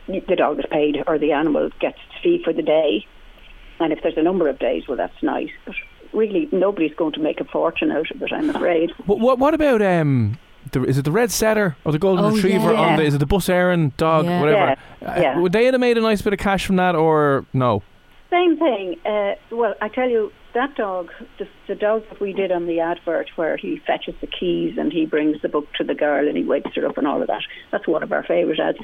the 0.08 0.36
dog 0.36 0.60
is 0.60 0.66
paid 0.72 0.98
or 1.08 1.18
the 1.18 1.32
animal 1.32 1.70
gets 1.80 1.98
its 2.10 2.24
fee 2.24 2.42
for 2.44 2.54
the 2.54 2.62
day, 2.62 3.06
and 3.80 3.94
if 3.94 4.00
there's 4.04 4.18
a 4.18 4.24
number 4.24 4.48
of 4.50 4.60
days, 4.60 4.84
well, 4.88 4.98
that's 4.98 5.22
nice. 5.24 5.50
But 5.66 5.76
really, 6.14 6.50
nobody's 6.52 6.94
going 6.96 7.14
to 7.14 7.20
make 7.20 7.40
a 7.40 7.46
fortune 7.46 7.92
out 7.92 8.10
of 8.12 8.22
it, 8.22 8.32
I'm 8.34 8.50
afraid. 8.50 8.92
What, 9.06 9.20
what, 9.20 9.40
what 9.40 9.54
about 9.54 9.82
um? 9.82 10.38
The, 10.72 10.84
is 10.84 10.98
it 10.98 11.06
the 11.06 11.12
red 11.12 11.32
setter 11.32 11.78
or 11.86 11.92
the 11.92 11.98
golden 12.00 12.26
Oh, 12.26 12.32
retriever? 12.32 12.74
yeah. 12.74 12.80
On 12.80 12.98
the, 12.98 13.04
is 13.04 13.16
it 13.16 13.20
the 13.20 13.26
Bus 13.26 13.48
Éireann 13.48 13.96
dog? 13.98 14.26
Yeah. 14.26 14.40
Whatever. 14.42 14.76
Yeah, 15.02 15.08
Uh, 15.16 15.22
yeah. 15.22 15.40
would 15.40 15.52
they 15.54 15.66
have 15.66 15.80
made 15.80 15.98
a 15.98 16.02
nice 16.02 16.22
bit 16.22 16.34
of 16.34 16.40
cash 16.40 16.66
from 16.66 16.76
that, 16.76 16.96
or 16.96 17.46
no? 17.54 17.82
Same 18.30 18.58
thing. 18.58 18.96
Uh, 19.06 19.36
well, 19.52 19.74
I 19.82 19.88
tell 19.88 20.08
you, 20.10 20.32
that 20.54 20.76
dog, 20.76 21.12
the, 21.38 21.48
the 21.68 21.76
dog 21.76 22.04
that 22.10 22.20
we 22.20 22.34
did 22.34 22.52
on 22.52 22.66
the 22.66 22.80
advert, 22.80 23.30
where 23.36 23.58
he 23.58 23.82
fetches 23.86 24.16
the 24.22 24.28
keys 24.28 24.78
and 24.78 24.92
he 24.92 25.06
brings 25.06 25.42
the 25.42 25.50
book 25.50 25.68
to 25.78 25.84
the 25.84 25.94
girl 25.94 26.28
and 26.28 26.36
he 26.36 26.44
wakes 26.44 26.72
her 26.76 26.88
up 26.88 26.98
and 26.98 27.08
all 27.08 27.22
of 27.22 27.28
that. 27.28 27.44
That's 27.72 27.88
one 27.88 28.04
of 28.04 28.12
our 28.12 28.24
favourite 28.24 28.60
ads. 28.60 28.78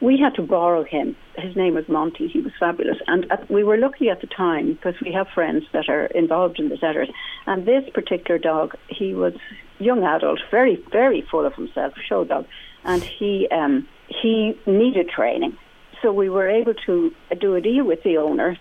We 0.00 0.18
had 0.18 0.34
to 0.34 0.42
borrow 0.42 0.84
him. 0.84 1.16
His 1.36 1.54
name 1.54 1.74
was 1.74 1.88
Monty. 1.88 2.28
He 2.28 2.40
was 2.40 2.52
fabulous, 2.58 2.98
and 3.06 3.30
at, 3.30 3.50
we 3.50 3.62
were 3.62 3.76
lucky 3.78 4.10
at 4.10 4.20
the 4.20 4.26
time 4.26 4.72
because 4.72 4.94
we 5.04 5.12
have 5.12 5.28
friends 5.28 5.64
that 5.72 5.88
are 5.88 6.06
involved 6.06 6.58
in 6.58 6.68
the 6.68 6.76
setters. 6.76 7.08
And 7.46 7.66
this 7.66 7.88
particular 7.94 8.38
dog, 8.38 8.74
he 8.88 9.14
was 9.14 9.34
young 9.78 10.02
adult, 10.02 10.40
very 10.50 10.82
very 10.90 11.22
full 11.30 11.46
of 11.46 11.54
himself, 11.54 11.94
show 12.08 12.24
dog, 12.24 12.46
and 12.84 13.02
he 13.02 13.48
um, 13.50 13.86
he 14.08 14.58
needed 14.66 15.08
training. 15.08 15.56
So 16.02 16.12
we 16.12 16.28
were 16.28 16.48
able 16.48 16.74
to 16.86 17.12
do 17.40 17.54
a 17.54 17.60
deal 17.60 17.84
with 17.84 18.02
the 18.02 18.18
owner 18.18 18.58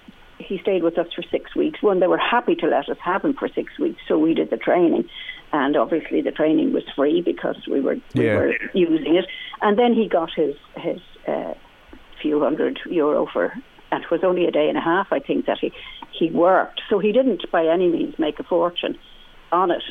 he 0.48 0.58
stayed 0.60 0.84
with 0.84 0.98
us 0.98 1.08
for 1.16 1.24
six 1.32 1.56
weeks. 1.56 1.82
One, 1.82 2.00
they 2.00 2.08
were 2.08 2.18
happy 2.18 2.56
to 2.56 2.68
let 2.68 2.90
us 2.90 2.98
have 3.04 3.24
him 3.24 3.34
for 3.34 3.48
six 3.48 3.78
weeks, 3.80 4.02
so 4.08 4.18
we 4.18 4.34
did 4.34 4.50
the 4.50 4.58
training, 4.58 5.08
and 5.54 5.76
obviously 5.76 6.22
the 6.22 6.32
training 6.32 6.74
was 6.74 6.84
free 6.96 7.22
because 7.22 7.58
we 7.70 7.82
were 7.82 7.98
we 8.16 8.26
Yeah. 8.26 8.36
were 8.36 8.54
using 8.74 9.16
it. 9.16 9.26
And 9.62 9.78
then 9.78 9.94
he 9.94 10.08
got 10.08 10.30
his 10.36 10.56
his 10.78 11.00
uh, 11.28 11.54
few 12.22 12.40
hundred 12.40 12.80
euro 12.86 13.26
for, 13.32 13.54
and 13.92 14.04
it 14.04 14.12
was 14.12 14.24
only 14.24 14.46
a 14.46 14.52
day 14.52 14.68
and 14.70 14.78
a 14.78 14.82
half, 14.82 15.08
I 15.12 15.20
think, 15.20 15.46
that 15.46 15.60
he 15.60 15.72
he 16.12 16.30
worked. 16.30 16.82
So 16.90 17.00
he 17.00 17.12
didn't 17.12 17.44
by 17.52 17.66
any 17.66 17.88
means 17.90 18.16
make 18.20 18.40
a 18.40 18.44
fortune 18.44 18.98
on 19.52 19.72
it. 19.72 19.84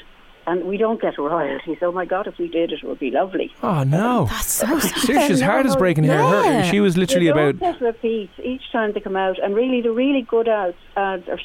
And 0.46 0.64
we 0.64 0.76
don't 0.78 1.00
get 1.00 1.18
royalties. 1.18 1.76
Oh 1.82 1.92
my 1.92 2.04
God, 2.06 2.26
if 2.26 2.38
we 2.38 2.48
did, 2.48 2.72
it 2.72 2.82
would 2.82 2.98
be 2.98 3.10
lovely. 3.10 3.52
Oh 3.62 3.82
no! 3.84 4.26
That's 4.30 4.50
so 4.52 4.78
sad. 4.80 4.96
Seriously, 4.98 5.28
his 5.28 5.40
heart 5.42 5.66
is 5.66 5.76
breaking 5.76 6.04
here. 6.04 6.16
Her, 6.18 6.42
Yeah. 6.44 6.62
she 6.62 6.80
was 6.80 6.96
literally 6.96 7.26
they 7.26 7.30
about. 7.32 7.58
don't 7.58 7.72
get 7.74 7.80
repeats 7.80 8.32
each 8.42 8.62
time 8.72 8.92
they 8.92 9.00
come 9.00 9.16
out, 9.16 9.38
and 9.38 9.54
really 9.54 9.80
the 9.82 9.92
really 9.92 10.22
good 10.22 10.48
ads, 10.48 10.76
ads 10.96 11.28
are, 11.28 11.38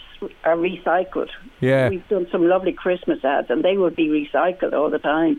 are 0.45 0.55
recycled. 0.55 1.29
Yeah. 1.59 1.89
We've 1.89 2.07
done 2.07 2.27
some 2.31 2.47
lovely 2.47 2.71
Christmas 2.73 3.23
ads, 3.23 3.49
and 3.49 3.63
they 3.63 3.77
would 3.77 3.95
be 3.95 4.07
recycled 4.07 4.73
all 4.73 4.89
the 4.89 4.99
time. 4.99 5.37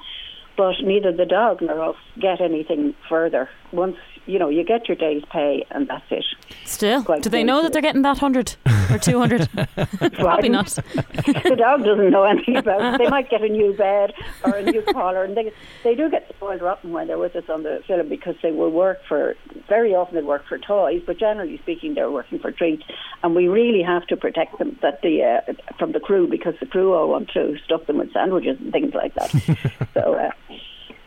But 0.57 0.75
neither 0.83 1.13
the 1.13 1.27
dog 1.27 1.61
nor 1.63 1.91
us 1.91 1.97
get 2.21 2.41
anything 2.41 2.95
further. 3.09 3.49
Once 3.73 3.97
you 4.27 4.39
know, 4.39 4.49
you 4.49 4.65
get 4.65 4.89
your 4.89 4.97
day's 4.97 5.23
pay, 5.31 5.65
and 5.71 5.89
that's 5.89 6.05
it. 6.11 6.25
Still, 6.65 7.03
Quite 7.03 7.23
do 7.23 7.31
they 7.31 7.45
know 7.45 7.63
that 7.63 7.73
they're 7.73 7.83
getting 7.83 8.03
that 8.03 8.19
hundred 8.19 8.57
or 8.91 8.99
two 8.99 9.19
hundred? 9.19 9.49
Probably 10.15 10.49
not. 10.49 10.67
the 10.67 11.57
dog 11.57 11.85
doesn't 11.85 12.11
know 12.11 12.25
anything 12.25 12.57
about 12.57 12.95
it. 12.95 12.99
They 12.99 13.09
might 13.09 13.31
get 13.31 13.43
a 13.43 13.49
new 13.49 13.73
bed 13.73 14.13
or 14.45 14.57
a 14.57 14.63
new 14.63 14.83
collar, 14.83 15.25
and 15.25 15.37
they 15.37 15.53
they 15.85 15.95
do 15.95 16.11
get 16.11 16.29
spoiled 16.29 16.63
rotten 16.63 16.93
when 16.93 17.07
they're 17.07 17.19
with 17.19 17.37
us 17.37 17.45
on 17.49 17.63
the 17.63 17.83
film 17.87 18.09
because 18.09 18.35
they 18.43 18.51
will 18.51 18.71
work 18.71 18.99
for 19.09 19.35
very 19.69 19.95
often 19.95 20.17
they 20.17 20.23
work 20.23 20.47
for 20.49 20.59
toys, 20.59 21.03
but 21.07 21.19
generally 21.19 21.59
speaking, 21.59 21.95
they're 21.95 22.11
working 22.11 22.39
for 22.39 22.51
treats, 22.51 22.85
and 23.23 23.35
we 23.35 23.49
really 23.49 23.83
have 23.83 24.07
to 24.09 24.17
protect 24.17 24.59
them 24.59 24.79
that 24.83 25.03
the 25.03 25.23
uh, 25.23 25.53
from 25.79 25.93
the 25.93 26.01
crew 26.01 26.27
because 26.29 26.55
the 26.61 26.67
crew 26.67 26.95
all 26.95 27.09
want 27.09 27.29
to 27.31 27.57
stuff 27.65 27.87
them 27.87 27.99
with 27.99 28.13
sandwiches 28.13 28.59
and 28.61 28.73
things 28.73 28.95
like 28.95 29.15
that. 29.15 29.89
so. 29.95 30.15
Uh, 30.15 30.31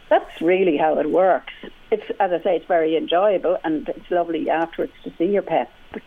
that's 0.09 0.41
really 0.41 0.77
how 0.77 0.97
it 0.99 1.09
works. 1.09 1.53
It's 1.91 2.03
as 2.19 2.31
I 2.31 2.41
say, 2.43 2.55
it's 2.57 2.65
very 2.67 2.95
enjoyable 2.97 3.57
and 3.63 3.87
it's 3.89 4.09
lovely 4.11 4.49
afterwards 4.49 4.93
to 5.03 5.11
see 5.17 5.25
your 5.25 5.41
pet. 5.41 5.69
But 5.91 6.01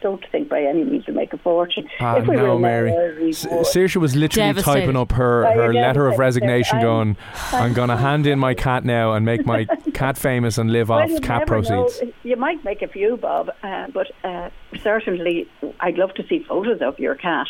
don't 0.00 0.24
think 0.30 0.50
by 0.50 0.62
any 0.62 0.84
means 0.84 1.06
to 1.06 1.12
make 1.12 1.32
a 1.32 1.38
fortune. 1.38 1.88
Ah, 1.98 2.16
if 2.16 2.26
we 2.26 2.36
no, 2.36 2.54
were 2.54 2.58
Mary. 2.60 2.90
there, 2.90 3.16
we 3.18 3.30
S- 3.30 3.46
would. 3.46 3.64
Saoirse 3.64 3.96
was 3.96 4.14
literally 4.14 4.50
Devastated. 4.50 4.80
typing 4.80 4.96
up 4.96 5.12
her, 5.12 5.50
her 5.54 5.72
letter 5.72 6.06
of 6.08 6.18
resignation, 6.18 6.76
I'm- 6.76 6.84
going, 6.84 7.16
"I'm 7.52 7.72
going 7.72 7.88
to 7.94 7.96
hand 7.96 8.26
in 8.26 8.38
my 8.38 8.52
cat 8.52 8.84
now 8.84 9.14
and 9.14 9.24
make 9.24 9.46
my 9.46 9.64
cat 9.94 10.18
famous 10.18 10.58
and 10.58 10.70
live 10.70 10.90
Well, 10.90 10.98
off 11.00 11.08
you 11.10 11.20
cat 11.20 11.48
never 11.48 11.62
know. 11.62 11.84
proceeds." 11.84 12.12
You 12.22 12.36
might 12.36 12.62
make 12.64 12.82
a 12.82 12.88
few, 12.88 13.16
Bob, 13.16 13.50
uh, 13.62 13.86
but 13.94 14.10
uh, 14.24 14.50
certainly 14.82 15.48
I'd 15.80 15.96
love 15.96 16.12
to 16.14 16.26
see 16.28 16.40
photos 16.40 16.82
of 16.82 16.98
your 16.98 17.14
cat. 17.14 17.46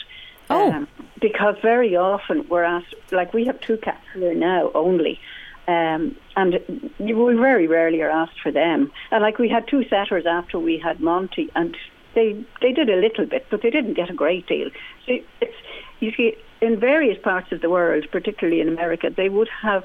Oh. 0.50 0.86
because 1.22 1.56
very 1.62 1.96
often 1.96 2.46
we're 2.50 2.64
asked, 2.64 2.94
like 3.10 3.32
we 3.32 3.46
have 3.46 3.58
two 3.62 3.78
cats 3.78 4.04
here 4.14 4.34
now 4.34 4.70
only, 4.74 5.18
um, 5.66 6.16
and 6.36 6.54
we 6.98 7.12
very 7.12 7.66
rarely 7.66 8.02
are 8.02 8.10
asked 8.10 8.40
for 8.42 8.52
them. 8.52 8.90
And 9.10 9.22
like 9.22 9.38
we 9.38 9.48
had 9.48 9.66
two 9.68 9.84
setters 9.88 10.24
after 10.26 10.58
we 10.58 10.78
had 10.78 11.00
Monty, 11.00 11.50
and 11.54 11.76
they 12.14 12.44
they 12.60 12.72
did 12.72 12.90
a 12.90 12.96
little 12.96 13.26
bit, 13.26 13.46
but 13.50 13.62
they 13.62 13.70
didn't 13.70 13.94
get 13.94 14.10
a 14.10 14.14
great 14.14 14.46
deal. 14.46 14.68
So 15.06 15.14
it's 15.40 15.56
you 16.00 16.12
see 16.16 16.34
in 16.60 16.78
various 16.78 17.18
parts 17.22 17.52
of 17.52 17.60
the 17.60 17.70
world, 17.70 18.06
particularly 18.10 18.60
in 18.60 18.68
America, 18.68 19.10
they 19.14 19.28
would 19.28 19.48
have 19.62 19.84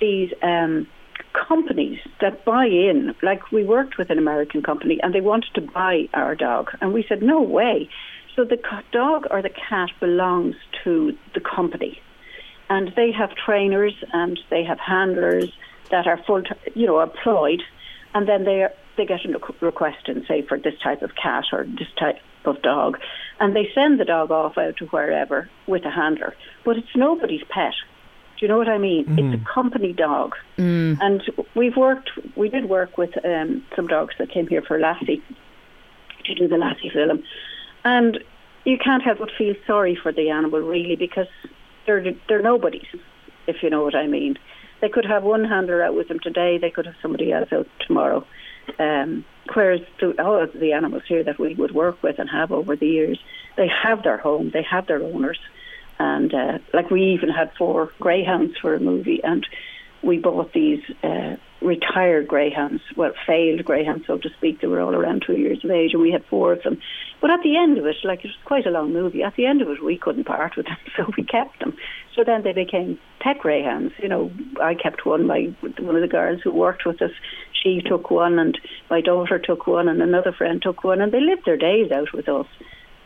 these. 0.00 0.32
Um, 0.42 0.86
companies 1.48 1.98
that 2.20 2.44
buy 2.44 2.66
in 2.66 3.14
like 3.22 3.52
we 3.52 3.64
worked 3.64 3.96
with 3.96 4.10
an 4.10 4.18
American 4.18 4.62
company 4.62 4.98
and 5.02 5.14
they 5.14 5.20
wanted 5.20 5.52
to 5.54 5.60
buy 5.60 6.06
our 6.12 6.34
dog 6.34 6.70
and 6.80 6.92
we 6.92 7.04
said 7.08 7.22
no 7.22 7.40
way 7.40 7.88
so 8.34 8.44
the 8.44 8.58
dog 8.92 9.26
or 9.30 9.40
the 9.40 9.50
cat 9.50 9.90
belongs 10.00 10.56
to 10.84 11.16
the 11.34 11.40
company 11.40 12.00
and 12.68 12.92
they 12.96 13.12
have 13.12 13.34
trainers 13.34 13.94
and 14.12 14.38
they 14.50 14.64
have 14.64 14.78
handlers 14.78 15.52
that 15.90 16.06
are 16.06 16.18
full 16.24 16.42
t- 16.42 16.50
you 16.74 16.86
know 16.86 17.00
employed 17.00 17.62
and 18.14 18.28
then 18.28 18.44
they 18.44 18.62
are, 18.62 18.72
they 18.96 19.06
get 19.06 19.24
a 19.24 19.38
request 19.60 20.08
and 20.08 20.24
say 20.26 20.42
for 20.42 20.58
this 20.58 20.78
type 20.82 21.02
of 21.02 21.14
cat 21.14 21.44
or 21.52 21.64
this 21.64 21.88
type 21.98 22.18
of 22.44 22.60
dog 22.62 22.98
and 23.40 23.54
they 23.54 23.70
send 23.74 24.00
the 24.00 24.04
dog 24.04 24.30
off 24.30 24.58
out 24.58 24.76
to 24.76 24.86
wherever 24.86 25.48
with 25.66 25.84
a 25.84 25.90
handler 25.90 26.34
but 26.64 26.76
it's 26.76 26.94
nobody's 26.96 27.44
pet 27.48 27.74
do 28.42 28.46
you 28.46 28.48
know 28.48 28.58
what 28.58 28.68
I 28.68 28.78
mean? 28.78 29.04
It's 29.16 29.40
a 29.40 29.54
company 29.54 29.92
dog. 29.92 30.34
Mm. 30.58 30.98
And 31.00 31.22
we've 31.54 31.76
worked, 31.76 32.10
we 32.34 32.48
did 32.48 32.68
work 32.68 32.98
with 32.98 33.10
um, 33.24 33.64
some 33.76 33.86
dogs 33.86 34.16
that 34.18 34.30
came 34.30 34.48
here 34.48 34.62
for 34.62 34.80
Lassie, 34.80 35.22
to 36.24 36.34
do 36.34 36.48
the 36.48 36.56
Lassie 36.56 36.90
film. 36.90 37.22
And 37.84 38.18
you 38.64 38.78
can't 38.78 39.00
help 39.00 39.20
but 39.20 39.30
feel 39.38 39.54
sorry 39.64 39.94
for 39.94 40.10
the 40.10 40.30
animal, 40.30 40.58
really, 40.58 40.96
because 40.96 41.28
they're, 41.86 42.04
they're 42.28 42.42
nobodies, 42.42 42.86
if 43.46 43.62
you 43.62 43.70
know 43.70 43.82
what 43.82 43.94
I 43.94 44.06
mean. 44.06 44.38
They 44.80 44.88
could 44.88 45.04
have 45.04 45.22
one 45.22 45.44
handler 45.44 45.82
out 45.82 45.94
with 45.94 46.08
them 46.08 46.18
today, 46.18 46.58
they 46.58 46.70
could 46.70 46.86
have 46.86 46.96
somebody 47.00 47.32
else 47.32 47.52
out 47.52 47.68
tomorrow. 47.86 48.26
Um, 48.78 49.24
whereas 49.54 49.80
the, 50.00 50.20
all 50.22 50.42
of 50.42 50.52
the 50.52 50.72
animals 50.72 51.02
here 51.06 51.24
that 51.24 51.38
we 51.38 51.54
would 51.54 51.72
work 51.72 52.02
with 52.02 52.18
and 52.18 52.28
have 52.30 52.52
over 52.52 52.76
the 52.76 52.86
years, 52.86 53.18
they 53.56 53.68
have 53.68 54.02
their 54.02 54.18
home, 54.18 54.50
they 54.52 54.62
have 54.62 54.86
their 54.86 55.02
owners. 55.02 55.38
And 55.98 56.34
uh, 56.34 56.58
like 56.72 56.90
we 56.90 57.12
even 57.12 57.28
had 57.28 57.52
four 57.56 57.92
greyhounds 58.00 58.56
for 58.58 58.74
a 58.74 58.80
movie, 58.80 59.22
and 59.22 59.46
we 60.02 60.18
bought 60.18 60.52
these 60.52 60.82
uh, 61.02 61.36
retired 61.64 62.28
greyhounds, 62.28 62.82
well, 62.96 63.12
failed 63.26 63.64
greyhounds, 63.64 64.06
so 64.06 64.18
to 64.18 64.28
speak. 64.36 64.60
They 64.60 64.66
were 64.66 64.80
all 64.80 64.94
around 64.94 65.24
two 65.26 65.36
years 65.36 65.64
of 65.64 65.70
age, 65.70 65.92
and 65.92 66.02
we 66.02 66.12
had 66.12 66.24
four 66.26 66.52
of 66.52 66.62
them. 66.62 66.80
But 67.20 67.30
at 67.30 67.42
the 67.42 67.56
end 67.56 67.78
of 67.78 67.86
it, 67.86 67.96
like 68.04 68.24
it 68.24 68.28
was 68.28 68.36
quite 68.44 68.66
a 68.66 68.70
long 68.70 68.92
movie, 68.92 69.22
at 69.22 69.36
the 69.36 69.46
end 69.46 69.62
of 69.62 69.68
it, 69.68 69.82
we 69.82 69.96
couldn't 69.96 70.24
part 70.24 70.56
with 70.56 70.66
them, 70.66 70.76
so 70.96 71.04
we 71.16 71.24
kept 71.24 71.60
them. 71.60 71.76
So 72.14 72.24
then 72.24 72.42
they 72.42 72.52
became 72.52 72.98
pet 73.20 73.38
greyhounds. 73.38 73.94
You 74.02 74.08
know, 74.08 74.30
I 74.60 74.74
kept 74.74 75.06
one. 75.06 75.26
My 75.26 75.54
one 75.78 75.96
of 75.96 76.02
the 76.02 76.08
girls 76.08 76.40
who 76.42 76.52
worked 76.52 76.84
with 76.84 77.00
us, 77.00 77.12
she 77.62 77.80
took 77.80 78.10
one, 78.10 78.38
and 78.38 78.58
my 78.90 79.00
daughter 79.00 79.38
took 79.38 79.66
one, 79.66 79.88
and 79.88 80.02
another 80.02 80.32
friend 80.32 80.60
took 80.60 80.84
one, 80.84 81.00
and 81.00 81.12
they 81.12 81.20
lived 81.20 81.42
their 81.46 81.56
days 81.56 81.90
out 81.90 82.12
with 82.12 82.28
us, 82.28 82.46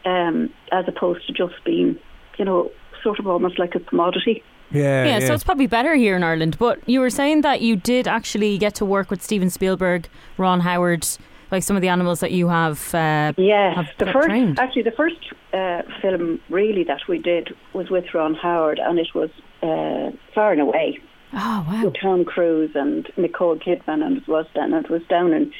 um, 0.04 0.50
as 0.72 0.86
opposed 0.88 1.26
to 1.26 1.32
just 1.32 1.62
being, 1.64 1.98
you 2.38 2.44
know, 2.44 2.70
sort 3.02 3.18
of 3.18 3.26
almost 3.26 3.58
like 3.58 3.74
a 3.74 3.80
commodity. 3.80 4.42
Yeah, 4.70 5.06
Yeah, 5.06 5.26
so 5.26 5.34
it's 5.34 5.44
probably 5.44 5.66
better 5.66 5.94
here 5.94 6.16
in 6.16 6.22
Ireland. 6.22 6.58
But 6.58 6.80
you 6.88 7.00
were 7.00 7.10
saying 7.10 7.42
that 7.42 7.60
you 7.60 7.76
did 7.76 8.08
actually 8.08 8.58
get 8.58 8.74
to 8.76 8.84
work 8.84 9.10
with 9.10 9.22
Steven 9.22 9.50
Spielberg, 9.50 10.08
Ron 10.38 10.60
Howard, 10.60 11.06
like 11.50 11.62
some 11.62 11.76
of 11.76 11.82
the 11.82 11.88
animals 11.88 12.20
that 12.20 12.32
you 12.32 12.48
have. 12.48 12.94
Uh, 12.94 13.32
Yes, 13.36 13.76
have 13.76 13.86
the 13.98 14.06
first 14.06 14.28
trained. 14.28 14.58
actually 14.58 14.82
the 14.82 14.90
first 14.92 15.16
uh, 15.52 15.82
film 16.02 16.40
really 16.48 16.84
that 16.84 17.02
we 17.08 17.18
did 17.18 17.54
was 17.72 17.90
with 17.90 18.12
Ron 18.12 18.34
Howard, 18.34 18.78
and 18.78 18.98
it 18.98 19.14
was 19.14 19.30
uh, 19.62 20.16
Far 20.34 20.52
and 20.52 20.60
Away 20.60 20.98
oh 21.32 21.66
wow! 21.68 21.84
with 21.84 21.94
Tom 22.00 22.24
Cruise 22.24 22.72
and 22.74 23.10
Nicole 23.16 23.56
Kidman, 23.56 24.02
and 24.04 24.18
it 24.18 24.28
was 24.28 24.46
then 24.54 24.74
it 24.74 24.90
was 24.90 25.02
down 25.08 25.32
in 25.32 25.52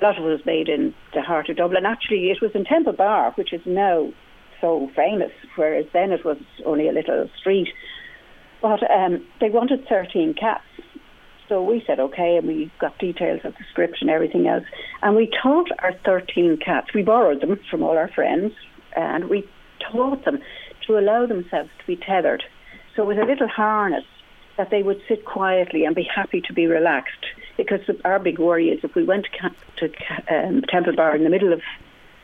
a 0.00 0.04
lot 0.04 0.18
of 0.18 0.24
it 0.24 0.28
was 0.28 0.46
made 0.46 0.68
in 0.68 0.94
the 1.14 1.22
heart 1.22 1.48
of 1.48 1.56
Dublin. 1.56 1.84
Actually, 1.84 2.30
it 2.30 2.40
was 2.40 2.52
in 2.54 2.64
Temple 2.64 2.92
Bar, 2.92 3.32
which 3.32 3.52
is 3.52 3.60
now 3.66 4.12
so 4.60 4.90
famous, 4.94 5.32
whereas 5.56 5.86
then 5.92 6.12
it 6.12 6.24
was 6.24 6.38
only 6.64 6.88
a 6.88 6.92
little 6.92 7.28
street. 7.38 7.68
But 8.60 8.88
um, 8.90 9.24
they 9.40 9.50
wanted 9.50 9.86
13 9.88 10.34
cats. 10.34 10.64
So 11.48 11.62
we 11.62 11.82
said 11.86 11.98
okay, 11.98 12.36
and 12.36 12.46
we 12.46 12.70
got 12.78 12.98
details 12.98 13.40
of 13.44 13.54
the 13.54 13.64
script 13.70 13.98
and 14.00 14.10
everything 14.10 14.46
else. 14.46 14.64
And 15.02 15.16
we 15.16 15.30
taught 15.42 15.68
our 15.78 15.94
13 16.04 16.58
cats, 16.58 16.92
we 16.94 17.02
borrowed 17.02 17.40
them 17.40 17.58
from 17.70 17.82
all 17.82 17.96
our 17.96 18.08
friends, 18.08 18.52
and 18.94 19.30
we 19.30 19.48
taught 19.80 20.24
them 20.24 20.40
to 20.86 20.98
allow 20.98 21.26
themselves 21.26 21.70
to 21.78 21.86
be 21.86 21.96
tethered. 21.96 22.44
So 22.94 23.04
with 23.04 23.18
a 23.18 23.24
little 23.24 23.48
harness 23.48 24.04
that 24.58 24.70
they 24.70 24.82
would 24.82 25.00
sit 25.08 25.24
quietly 25.24 25.84
and 25.84 25.94
be 25.94 26.02
happy 26.02 26.42
to 26.42 26.52
be 26.52 26.66
relaxed. 26.66 27.24
Because 27.56 27.80
our 28.04 28.18
big 28.18 28.38
worry 28.38 28.68
is 28.68 28.80
if 28.82 28.94
we 28.94 29.04
went 29.04 29.26
to, 29.76 29.90
um, 30.28 30.62
Temple 30.68 30.94
Bar 30.96 31.16
in 31.16 31.24
the 31.24 31.30
middle 31.30 31.52
of 31.52 31.62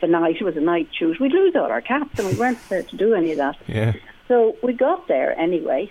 the 0.01 0.09
night, 0.09 0.37
it 0.41 0.45
was 0.45 0.57
a 0.57 0.61
night 0.61 0.89
shoot, 0.93 1.19
we'd 1.21 1.33
lose 1.33 1.55
all 1.57 1.71
our 1.71 1.81
cats, 1.81 2.19
and 2.19 2.29
we 2.29 2.35
weren't 2.35 2.59
prepared 2.59 2.89
to 2.89 2.97
do 2.97 3.15
any 3.15 3.33
of 3.33 3.39
that. 3.39 3.57
yeah. 3.67 3.93
So 4.27 4.57
we 4.63 4.73
got 4.73 5.07
there 5.07 5.39
anyway, 5.39 5.91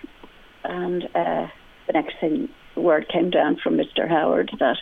and 0.64 1.04
uh, 1.14 1.46
the 1.86 1.92
next 1.92 2.14
thing, 2.20 2.48
word 2.76 3.08
came 3.08 3.30
down 3.30 3.56
from 3.62 3.76
Mr. 3.76 4.08
Howard 4.08 4.50
that 4.58 4.78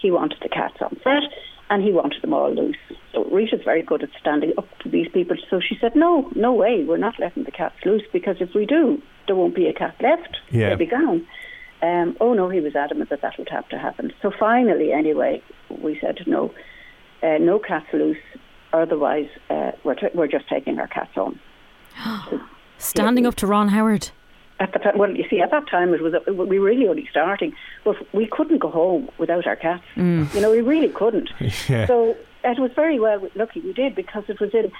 he 0.00 0.10
wanted 0.10 0.38
the 0.42 0.48
cats 0.48 0.76
on 0.80 0.98
set, 1.02 1.22
and 1.70 1.82
he 1.82 1.92
wanted 1.92 2.22
them 2.22 2.34
all 2.34 2.54
loose. 2.54 2.76
So 3.12 3.24
Rita's 3.24 3.62
very 3.64 3.82
good 3.82 4.02
at 4.02 4.10
standing 4.20 4.52
up 4.58 4.66
to 4.80 4.88
these 4.88 5.08
people. 5.08 5.36
So 5.48 5.60
she 5.60 5.76
said, 5.80 5.96
"No, 5.96 6.30
no 6.34 6.52
way, 6.52 6.84
we're 6.84 6.96
not 6.96 7.18
letting 7.18 7.44
the 7.44 7.50
cats 7.50 7.76
loose 7.84 8.02
because 8.12 8.36
if 8.40 8.54
we 8.54 8.66
do, 8.66 9.00
there 9.26 9.36
won't 9.36 9.54
be 9.54 9.66
a 9.66 9.72
cat 9.72 9.96
left. 10.00 10.38
Yeah. 10.50 10.68
They'll 10.68 10.78
be 10.78 10.86
gone." 10.86 11.26
Um, 11.82 12.16
oh 12.20 12.32
no, 12.32 12.48
he 12.48 12.60
was 12.60 12.76
adamant 12.76 13.10
that 13.10 13.22
that 13.22 13.38
would 13.38 13.48
have 13.48 13.68
to 13.70 13.78
happen. 13.78 14.12
So 14.22 14.30
finally, 14.38 14.92
anyway, 14.92 15.42
we 15.68 15.98
said 16.00 16.18
no, 16.26 16.54
uh, 17.22 17.38
no 17.38 17.58
cats 17.58 17.86
loose. 17.92 18.18
Otherwise, 18.72 19.28
uh, 19.50 19.72
we're 19.84 19.96
t- 19.96 20.14
we're 20.14 20.28
just 20.28 20.48
taking 20.48 20.78
our 20.78 20.86
cats 20.88 21.14
home. 21.14 21.40
Standing 22.78 23.26
up 23.26 23.34
to 23.36 23.46
Ron 23.46 23.68
Howard. 23.68 24.10
At 24.62 24.72
the 24.72 24.78
time, 24.78 24.96
well, 24.96 25.10
you 25.10 25.24
see, 25.28 25.40
at 25.40 25.50
that 25.50 25.66
time 25.68 25.92
it 25.92 26.00
was 26.00 26.14
we 26.28 26.58
were 26.60 26.66
really 26.66 26.86
only 26.86 27.08
starting, 27.10 27.52
but 27.84 27.96
we 28.14 28.26
couldn't 28.26 28.58
go 28.58 28.70
home 28.70 29.10
without 29.18 29.44
our 29.44 29.56
cats. 29.56 29.82
You 29.96 30.40
know, 30.40 30.52
we 30.52 30.60
really 30.60 30.88
couldn't. 30.88 31.30
Yeah. 31.68 31.86
So 31.86 32.16
it 32.44 32.58
was 32.58 32.70
very 32.74 32.98
well 33.00 33.20
lucky 33.34 33.60
we 33.60 33.72
did 33.72 33.94
because 33.94 34.24
it 34.28 34.38
was 34.40 34.50
in. 34.54 34.70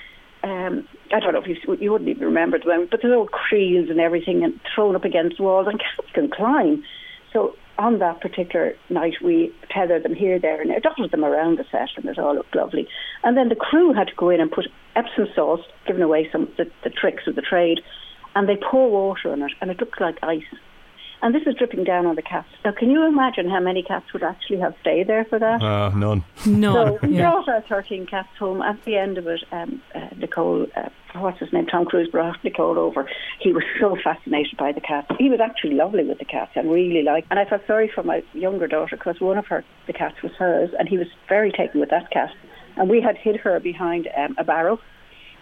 Um, 0.45 0.89
I 1.15 1.19
don't 1.21 1.33
know 1.33 1.41
if 1.41 1.49
you, 1.49 1.57
you 1.77 1.91
wouldn't 1.93 2.11
even 2.11 2.25
remember 2.25 2.57
at 2.57 2.62
the 2.62 2.69
moment, 2.69 2.91
but 2.91 3.01
there's 3.03 3.15
old 3.15 3.31
creels 3.33 3.89
and 3.91 4.01
everything, 4.01 4.45
and 4.45 4.61
thrown 4.75 4.95
up 4.95 5.05
against 5.05 5.41
walls, 5.41 5.67
and 5.69 5.81
cats 5.81 6.11
can 6.12 6.31
climb. 6.31 6.85
So 7.33 7.57
on 7.79 7.99
that 7.99 8.21
particular 8.21 8.75
night, 8.91 9.15
we 9.23 9.53
tethered 9.71 10.05
them 10.05 10.15
here, 10.15 10.39
there, 10.39 10.61
and 10.61 10.71
there, 10.71 10.81
dotted 10.81 11.11
them 11.11 11.25
around 11.25 11.59
the 11.59 11.65
set, 11.71 11.89
and 11.97 12.05
it 12.07 12.19
all 12.19 12.35
looked 12.35 12.55
lovely. 12.55 12.89
And 13.25 13.37
then 13.37 13.49
the 13.49 13.57
crew 13.57 13.93
had 13.93 14.09
to 14.09 14.15
go 14.15 14.31
in 14.31 14.41
and 14.41 14.51
put 14.51 14.67
Epsom 14.95 15.27
salt, 15.35 15.62
giving 15.87 16.03
away 16.03 16.29
some 16.31 16.43
of 16.43 16.57
the, 16.57 16.71
the 16.85 16.91
tricks 16.91 17.27
of 17.27 17.35
the 17.35 17.43
trade, 17.43 17.81
and 18.35 18.49
they 18.49 18.57
pour 18.57 18.91
water 18.91 19.33
on 19.33 19.43
it, 19.43 19.53
and 19.61 19.71
it 19.71 19.81
looked 19.81 20.01
like 20.01 20.19
ice. 20.23 20.43
And 21.23 21.33
this 21.33 21.43
is 21.47 21.55
dripping 21.55 21.85
down 21.85 22.05
on 22.07 22.17
the 22.17 22.23
cats. 22.23 22.49
Now, 22.65 22.73
can 22.73 22.91
you 22.91 23.07
imagine 23.07 23.49
how 23.49 23.61
many 23.61 23.85
cats 23.85 24.12
would 24.12 24.25
actually 24.25 24.59
have 24.59 24.75
stayed 24.81 25.07
there 25.07 25.25
for 25.25 25.39
that? 25.39 25.62
Uh, 25.62 25.91
none. 25.91 26.25
No. 26.45 26.73
So 26.75 27.07
we 27.07 27.17
yeah. 27.17 27.31
brought 27.31 27.49
our 27.49 27.61
13 27.69 28.07
cats 28.07 28.29
home. 28.37 28.61
At 28.61 28.85
the 28.85 28.97
end 28.97 29.19
of 29.19 29.29
it, 29.29 29.45
um, 29.53 29.81
uh, 29.95 30.09
Nicole, 30.17 30.67
uh, 30.75 30.89
what's 31.15 31.39
his 31.39 31.53
name, 31.53 31.67
Tom 31.67 31.85
Cruise 31.85 32.09
brought 32.09 32.43
Nicole 32.43 32.77
over. 32.77 33.09
He 33.39 33.53
was 33.53 33.62
so 33.79 33.97
fascinated 34.03 34.57
by 34.57 34.73
the 34.73 34.81
cats. 34.81 35.07
He 35.17 35.31
was 35.31 35.39
actually 35.39 35.75
lovely 35.75 36.05
with 36.05 36.19
the 36.19 36.25
cats 36.25 36.51
and 36.57 36.69
really 36.73 37.05
liked. 37.05 37.29
And 37.31 37.39
I 37.39 37.45
felt 37.45 37.62
sorry 37.69 37.89
for 37.95 38.03
my 38.03 38.25
younger 38.33 38.67
daughter 38.67 38.97
because 38.97 39.21
one 39.21 39.39
of 39.39 39.47
her 39.47 39.65
the 39.87 39.93
cats 39.93 40.21
was 40.25 40.33
hers, 40.33 40.71
and 40.77 40.89
he 40.89 40.99
was 40.99 41.07
very 41.29 41.53
taken 41.53 41.79
with 41.79 41.91
that 41.91 42.11
cat. 42.11 42.31
And 42.77 42.91
we 42.91 43.01
had 43.01 43.17
hid 43.17 43.37
her 43.37 43.61
behind 43.61 44.09
um, 44.17 44.35
a 44.39 44.45
barrel. 44.45 44.81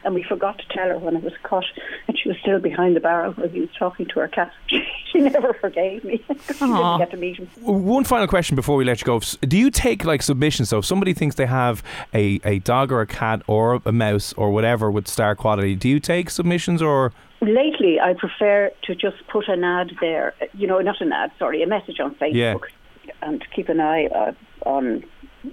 And 0.04 0.14
we 0.14 0.22
forgot 0.22 0.58
to 0.58 0.64
tell 0.68 0.88
her 0.88 0.98
when 0.98 1.16
it 1.16 1.22
was 1.22 1.32
caught, 1.42 1.64
and 2.08 2.18
she 2.18 2.28
was 2.28 2.38
still 2.38 2.58
behind 2.58 2.96
the 2.96 3.00
barrel 3.00 3.32
while 3.34 3.48
he 3.48 3.60
was 3.60 3.68
talking 3.78 4.06
to 4.06 4.20
her 4.20 4.28
cat. 4.28 4.52
she 4.68 5.18
never 5.20 5.52
forgave 5.54 6.04
me. 6.04 6.22
she 6.28 6.52
didn't 6.54 6.98
get 6.98 7.10
to 7.10 7.16
meet 7.16 7.36
him. 7.36 7.48
One 7.60 8.04
final 8.04 8.26
question 8.26 8.56
before 8.56 8.76
we 8.76 8.84
let 8.84 9.00
you 9.00 9.04
go. 9.06 9.20
Do 9.42 9.58
you 9.58 9.70
take 9.70 10.04
like 10.04 10.22
submissions? 10.22 10.68
So 10.70 10.78
if 10.78 10.84
somebody 10.86 11.12
thinks 11.14 11.36
they 11.36 11.46
have 11.46 11.82
a, 12.14 12.40
a 12.44 12.60
dog 12.60 12.92
or 12.92 13.00
a 13.00 13.06
cat 13.06 13.42
or 13.46 13.82
a 13.84 13.92
mouse 13.92 14.32
or 14.34 14.50
whatever 14.50 14.90
with 14.90 15.06
star 15.08 15.34
quality, 15.36 15.74
do 15.76 15.88
you 15.88 16.00
take 16.00 16.30
submissions 16.30 16.80
or 16.82 17.12
Lately, 17.42 17.98
I 17.98 18.12
prefer 18.12 18.70
to 18.82 18.94
just 18.94 19.16
put 19.28 19.48
an 19.48 19.64
ad 19.64 19.92
there. 20.02 20.34
You 20.52 20.66
know, 20.66 20.78
not 20.80 21.00
an 21.00 21.10
ad, 21.10 21.32
sorry, 21.38 21.62
a 21.62 21.66
message 21.66 21.98
on 21.98 22.14
Facebook, 22.16 22.34
Yeah. 22.34 23.12
and 23.22 23.42
keep 23.56 23.70
an 23.70 23.80
eye 23.80 24.06
uh, 24.14 24.32
on 24.68 25.04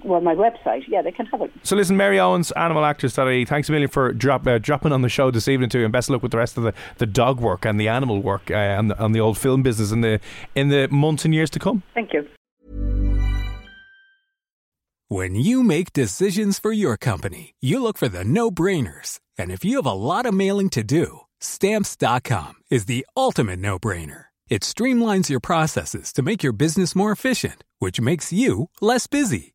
well 0.04 0.20
my 0.20 0.34
website. 0.34 0.82
Yeah, 0.88 1.02
they 1.02 1.12
can 1.12 1.26
have 1.26 1.42
it. 1.42 1.50
So 1.62 1.76
listen, 1.76 1.96
Mary 1.96 2.18
Owens, 2.18 2.52
animalactors.ie, 2.56 3.44
thanks 3.44 3.68
a 3.68 3.72
million 3.72 3.88
for 3.88 4.12
drop, 4.12 4.46
uh, 4.46 4.58
dropping 4.58 4.92
on 4.92 5.02
the 5.02 5.08
show 5.08 5.30
this 5.30 5.48
evening 5.48 5.70
too, 5.70 5.84
and 5.84 5.92
best 5.92 6.08
of 6.08 6.14
luck 6.14 6.22
with 6.22 6.32
the 6.32 6.38
rest 6.38 6.56
of 6.56 6.62
the, 6.62 6.74
the 6.98 7.06
dog 7.06 7.40
work 7.40 7.64
and 7.64 7.80
the 7.80 7.88
animal 7.88 8.20
work 8.22 8.50
uh, 8.50 8.54
and, 8.54 8.90
the, 8.90 9.04
and 9.04 9.14
the 9.14 9.20
old 9.20 9.38
film 9.38 9.62
business 9.62 9.92
in 9.92 10.00
the 10.00 10.20
in 10.54 10.68
the 10.68 10.88
months 10.88 11.24
and 11.24 11.34
years 11.34 11.50
to 11.50 11.58
come. 11.58 11.82
Thank 11.94 12.12
you. 12.12 12.26
When 15.10 15.34
you 15.34 15.62
make 15.62 15.94
decisions 15.94 16.58
for 16.58 16.70
your 16.70 16.98
company, 16.98 17.54
you 17.60 17.82
look 17.82 17.96
for 17.96 18.08
the 18.08 18.24
no 18.24 18.50
brainers. 18.50 19.20
And 19.38 19.50
if 19.50 19.64
you 19.64 19.76
have 19.76 19.86
a 19.86 19.92
lot 19.92 20.26
of 20.26 20.34
mailing 20.34 20.68
to 20.70 20.82
do, 20.82 21.20
stamps.com 21.40 22.56
is 22.70 22.84
the 22.84 23.06
ultimate 23.16 23.58
no 23.58 23.78
brainer. 23.78 24.26
It 24.50 24.62
streamlines 24.62 25.30
your 25.30 25.40
processes 25.40 26.12
to 26.12 26.22
make 26.22 26.42
your 26.42 26.52
business 26.52 26.94
more 26.94 27.10
efficient, 27.10 27.64
which 27.78 28.00
makes 28.00 28.34
you 28.34 28.68
less 28.82 29.06
busy. 29.06 29.54